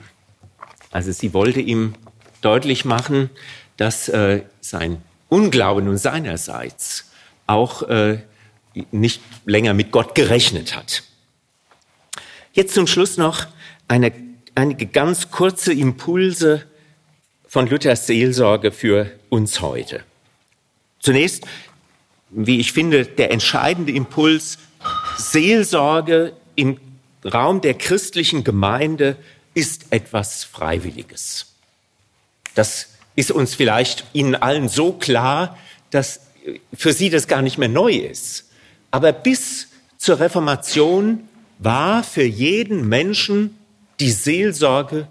[0.90, 1.94] Also sie wollte ihm
[2.40, 3.30] deutlich machen,
[3.76, 7.10] dass äh, sein Unglauben nun seinerseits
[7.46, 8.18] auch äh,
[8.90, 11.02] nicht länger mit Gott gerechnet hat.
[12.52, 13.46] Jetzt zum Schluss noch
[13.88, 14.12] eine,
[14.54, 16.66] einige ganz kurze Impulse
[17.50, 20.04] von Luthers Seelsorge für uns heute.
[21.00, 21.44] Zunächst,
[22.30, 24.58] wie ich finde, der entscheidende Impuls,
[25.18, 26.78] Seelsorge im
[27.24, 29.16] Raum der christlichen Gemeinde
[29.52, 31.46] ist etwas Freiwilliges.
[32.54, 35.58] Das ist uns vielleicht Ihnen allen so klar,
[35.90, 36.20] dass
[36.72, 38.48] für Sie das gar nicht mehr neu ist.
[38.92, 39.66] Aber bis
[39.98, 41.28] zur Reformation
[41.58, 43.58] war für jeden Menschen
[43.98, 45.08] die Seelsorge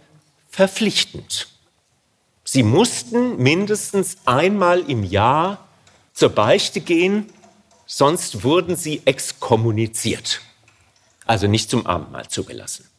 [0.49, 1.49] verpflichtend.
[2.51, 5.67] Sie mussten mindestens einmal im Jahr
[6.13, 7.27] zur Beichte gehen,
[7.85, 10.41] sonst wurden sie exkommuniziert,
[11.27, 12.89] also nicht zum Abendmahl zugelassen.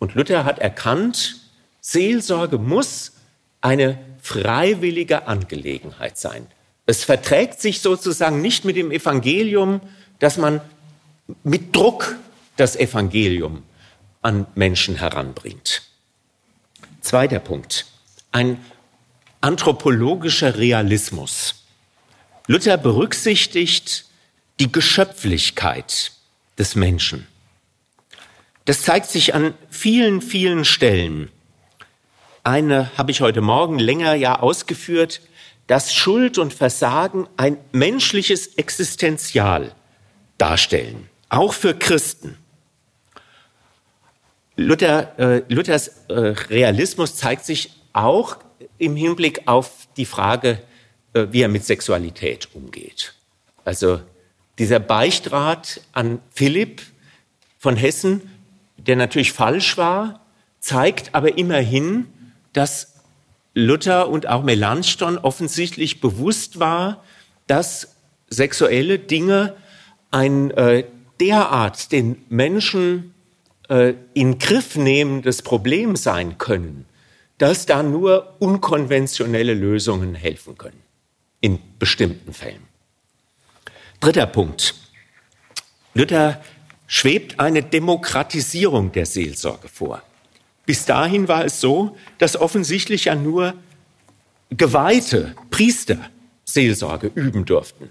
[0.00, 1.36] Und Luther hat erkannt,
[1.80, 3.12] Seelsorge muss
[3.60, 6.48] eine freiwillige Angelegenheit sein.
[6.84, 9.82] Es verträgt sich sozusagen nicht mit dem Evangelium,
[10.18, 10.60] dass man
[11.44, 12.16] mit Druck
[12.56, 13.62] das Evangelium
[14.20, 15.82] an Menschen heranbringt.
[17.02, 17.86] Zweiter Punkt.
[18.32, 18.58] Ein
[19.40, 21.64] anthropologischer Realismus.
[22.46, 24.06] Luther berücksichtigt
[24.58, 26.12] die Geschöpflichkeit
[26.58, 27.26] des Menschen.
[28.64, 31.30] Das zeigt sich an vielen, vielen Stellen.
[32.44, 35.20] Eine habe ich heute Morgen länger ja ausgeführt,
[35.66, 39.72] dass Schuld und Versagen ein menschliches Existenzial
[40.36, 42.36] darstellen, auch für Christen.
[44.56, 48.38] Luther, äh, Luthers äh, Realismus zeigt sich auch
[48.80, 50.60] im Hinblick auf die Frage,
[51.12, 53.14] äh, wie er mit Sexualität umgeht.
[53.64, 54.00] Also
[54.58, 56.82] dieser Beichtrat an Philipp
[57.58, 58.30] von Hessen,
[58.76, 60.20] der natürlich falsch war,
[60.60, 62.06] zeigt aber immerhin,
[62.52, 62.94] dass
[63.54, 67.02] Luther und auch Melanchthon offensichtlich bewusst war,
[67.46, 67.96] dass
[68.28, 69.56] sexuelle Dinge
[70.10, 70.84] ein äh,
[71.20, 73.14] derart den Menschen
[73.68, 76.86] äh, in Griff nehmendes Problem sein können,
[77.40, 80.82] dass da nur unkonventionelle Lösungen helfen können.
[81.40, 82.62] In bestimmten Fällen.
[83.98, 84.74] Dritter Punkt.
[85.94, 86.42] Luther
[86.86, 90.02] schwebt eine Demokratisierung der Seelsorge vor.
[90.66, 93.54] Bis dahin war es so, dass offensichtlich ja nur
[94.50, 96.10] Geweihte, Priester
[96.44, 97.88] Seelsorge üben durften.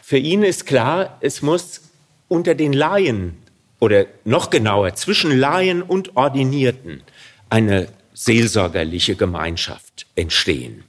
[0.00, 1.80] Für ihn ist klar, es muss
[2.28, 3.36] unter den Laien
[3.80, 7.02] oder noch genauer zwischen Laien und Ordinierten
[7.48, 10.84] eine seelsorgerliche Gemeinschaft entstehen.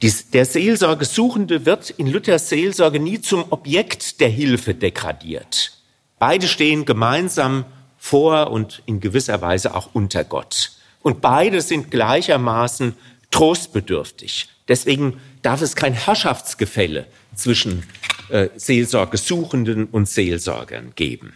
[0.00, 5.72] Dies, der Seelsorgesuchende wird in Luthers Seelsorge nie zum Objekt der Hilfe degradiert.
[6.20, 7.64] Beide stehen gemeinsam
[7.98, 10.72] vor und in gewisser Weise auch unter Gott.
[11.02, 12.94] Und beide sind gleichermaßen
[13.32, 14.48] trostbedürftig.
[14.68, 17.82] Deswegen darf es kein Herrschaftsgefälle zwischen
[18.28, 21.32] äh, Seelsorgesuchenden und Seelsorgern geben.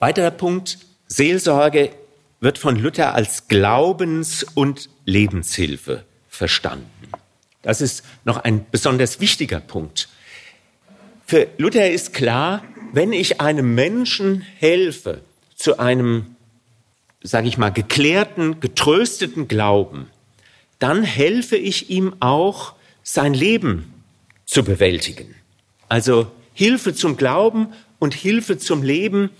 [0.00, 1.90] Weiterer Punkt, Seelsorge
[2.40, 6.86] wird von Luther als Glaubens- und Lebenshilfe verstanden.
[7.62, 10.08] Das ist noch ein besonders wichtiger Punkt.
[11.26, 15.20] Für Luther ist klar, wenn ich einem Menschen helfe
[15.54, 16.34] zu einem,
[17.22, 20.10] sage ich mal, geklärten, getrösteten Glauben,
[20.78, 23.92] dann helfe ich ihm auch, sein Leben
[24.46, 25.34] zu bewältigen.
[25.88, 27.68] Also Hilfe zum Glauben
[27.98, 29.30] und Hilfe zum Leben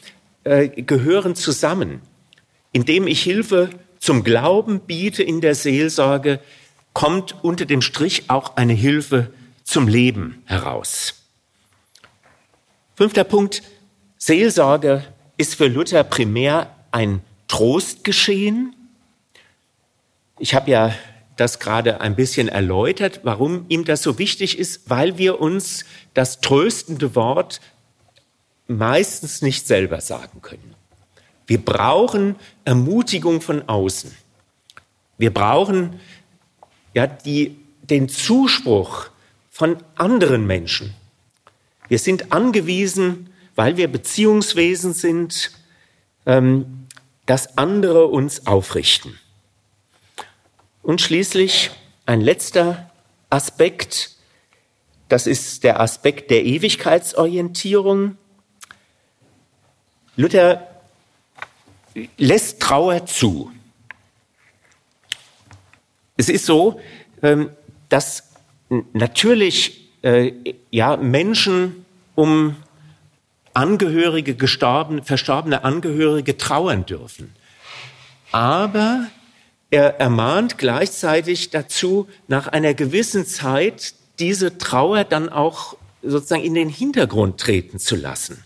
[0.44, 2.00] äh, gehören zusammen.
[2.72, 6.40] Indem ich Hilfe zum Glauben biete in der Seelsorge,
[6.92, 9.32] kommt unter dem Strich auch eine Hilfe
[9.64, 11.14] zum Leben heraus.
[12.96, 13.62] Fünfter Punkt.
[14.18, 15.04] Seelsorge
[15.36, 18.74] ist für Luther primär ein Trostgeschehen.
[20.38, 20.94] Ich habe ja
[21.36, 26.40] das gerade ein bisschen erläutert, warum ihm das so wichtig ist, weil wir uns das
[26.40, 27.60] tröstende Wort
[28.66, 30.74] meistens nicht selber sagen können.
[31.50, 34.14] Wir brauchen Ermutigung von außen.
[35.18, 35.98] Wir brauchen
[36.94, 39.08] ja die, den Zuspruch
[39.50, 40.94] von anderen Menschen.
[41.88, 45.50] Wir sind angewiesen, weil wir Beziehungswesen sind,
[46.24, 46.86] ähm,
[47.26, 49.18] dass andere uns aufrichten.
[50.84, 51.72] Und schließlich
[52.06, 52.92] ein letzter
[53.28, 54.12] Aspekt,
[55.08, 58.16] das ist der Aspekt der Ewigkeitsorientierung.
[60.14, 60.69] Luther
[62.16, 63.50] lässt Trauer zu.
[66.16, 66.80] Es ist so,
[67.22, 67.50] ähm,
[67.88, 68.24] dass
[68.92, 70.32] natürlich äh,
[70.70, 71.84] ja, Menschen
[72.14, 72.56] um
[73.52, 77.34] Angehörige, gestorben, verstorbene Angehörige trauern dürfen.
[78.30, 79.06] Aber
[79.70, 86.68] er ermahnt gleichzeitig dazu, nach einer gewissen Zeit diese Trauer dann auch sozusagen in den
[86.68, 88.44] Hintergrund treten zu lassen.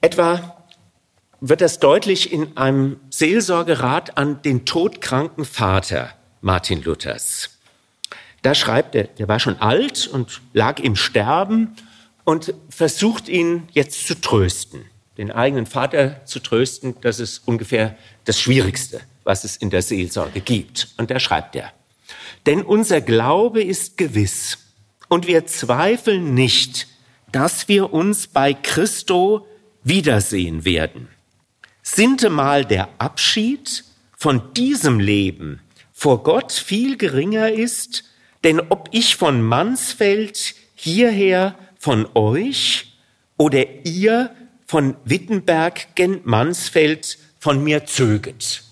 [0.00, 0.59] Etwa
[1.40, 7.58] wird das deutlich in einem Seelsorgerat an den todkranken Vater Martin Luthers.
[8.42, 11.76] Da schreibt er, der war schon alt und lag im Sterben
[12.24, 14.84] und versucht ihn jetzt zu trösten.
[15.18, 20.40] Den eigenen Vater zu trösten, das ist ungefähr das Schwierigste, was es in der Seelsorge
[20.40, 20.88] gibt.
[20.96, 21.72] Und da schreibt er,
[22.46, 24.58] denn unser Glaube ist gewiss
[25.08, 26.86] und wir zweifeln nicht,
[27.32, 29.46] dass wir uns bei Christo
[29.82, 31.08] wiedersehen werden.
[31.94, 33.84] Sintemal der Abschied
[34.16, 35.60] von diesem Leben
[35.92, 38.04] vor Gott viel geringer ist,
[38.44, 42.96] denn ob ich von Mansfeld hierher von euch
[43.36, 44.30] oder ihr
[44.66, 48.62] von Wittenberg gen Mansfeld von mir zöget.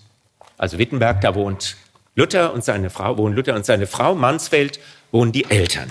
[0.57, 1.75] Also Wittenberg, da wohnt
[2.15, 4.79] Luther und seine Frau, wohnen Luther und seine Frau, Mansfeld
[5.11, 5.89] wohnen die Eltern.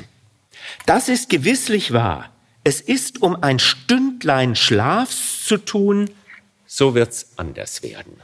[0.86, 2.30] Das ist gewisslich wahr.
[2.64, 6.10] Es ist um ein Stündlein Schlafs zu tun,
[6.68, 8.20] so wird's anders werden.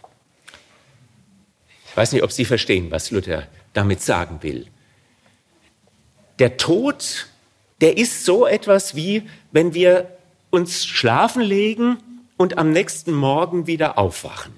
[1.89, 4.69] Ich weiß nicht, ob Sie verstehen, was Luther damit sagen will.
[6.39, 7.27] Der Tod,
[7.81, 10.17] der ist so etwas wie, wenn wir
[10.51, 11.97] uns schlafen legen
[12.37, 14.53] und am nächsten Morgen wieder aufwachen.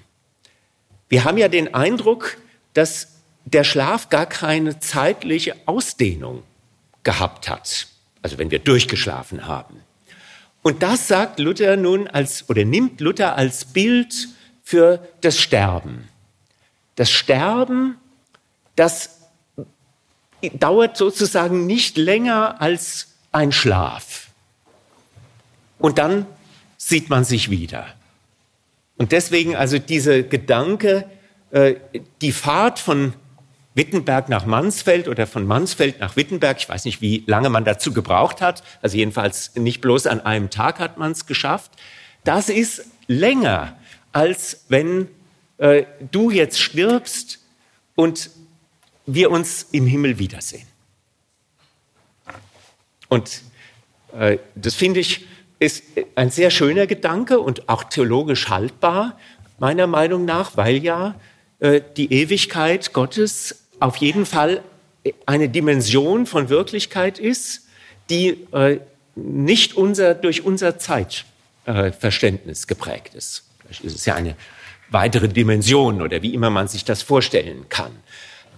[1.09, 2.37] Wir haben ja den Eindruck,
[2.75, 6.43] dass der Schlaf gar keine zeitliche Ausdehnung
[7.05, 7.87] gehabt hat.
[8.21, 9.86] Also wenn wir durchgeschlafen haben.
[10.67, 14.31] Und das sagt Luther nun als, oder nimmt Luther als Bild
[14.65, 16.09] für das Sterben.
[16.97, 17.95] Das Sterben,
[18.75, 19.21] das
[20.55, 24.31] dauert sozusagen nicht länger als ein Schlaf.
[25.79, 26.27] Und dann
[26.79, 27.87] sieht man sich wieder.
[28.97, 31.09] Und deswegen also dieser Gedanke,
[31.53, 31.77] äh,
[32.21, 33.13] die Fahrt von
[33.77, 36.57] Wittenberg nach Mansfeld oder von Mansfeld nach Wittenberg.
[36.59, 38.63] Ich weiß nicht, wie lange man dazu gebraucht hat.
[38.83, 41.71] Also jedenfalls nicht bloß an einem Tag hat man es geschafft.
[42.25, 43.77] Das ist länger,
[44.13, 45.09] als wenn
[45.59, 47.41] äh, du jetzt stirbst
[47.95, 48.31] und
[49.05, 50.67] wir uns im Himmel wiedersehen.
[53.09, 53.43] Und
[54.19, 55.27] äh, das finde ich
[55.59, 55.85] ist
[56.17, 59.19] ein sehr schöner Gedanke und auch theologisch haltbar,
[59.59, 61.15] meiner Meinung nach, weil ja
[61.61, 64.63] äh, die Ewigkeit Gottes auf jeden Fall
[65.25, 67.67] eine Dimension von Wirklichkeit ist,
[68.11, 68.81] die äh,
[69.15, 73.45] nicht unser, durch unser Zeitverständnis äh, geprägt ist.
[73.61, 74.37] Vielleicht ist es ja eine
[74.91, 77.93] weitere Dimension oder wie immer man sich das vorstellen kann.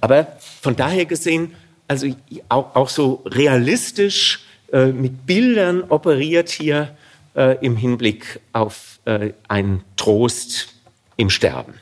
[0.01, 1.55] Aber von daher gesehen,
[1.87, 2.15] also
[2.49, 4.41] auch, auch so realistisch
[4.73, 6.97] äh, mit Bildern operiert hier
[7.35, 10.75] äh, im Hinblick auf äh, einen Trost
[11.17, 11.75] im Sterben.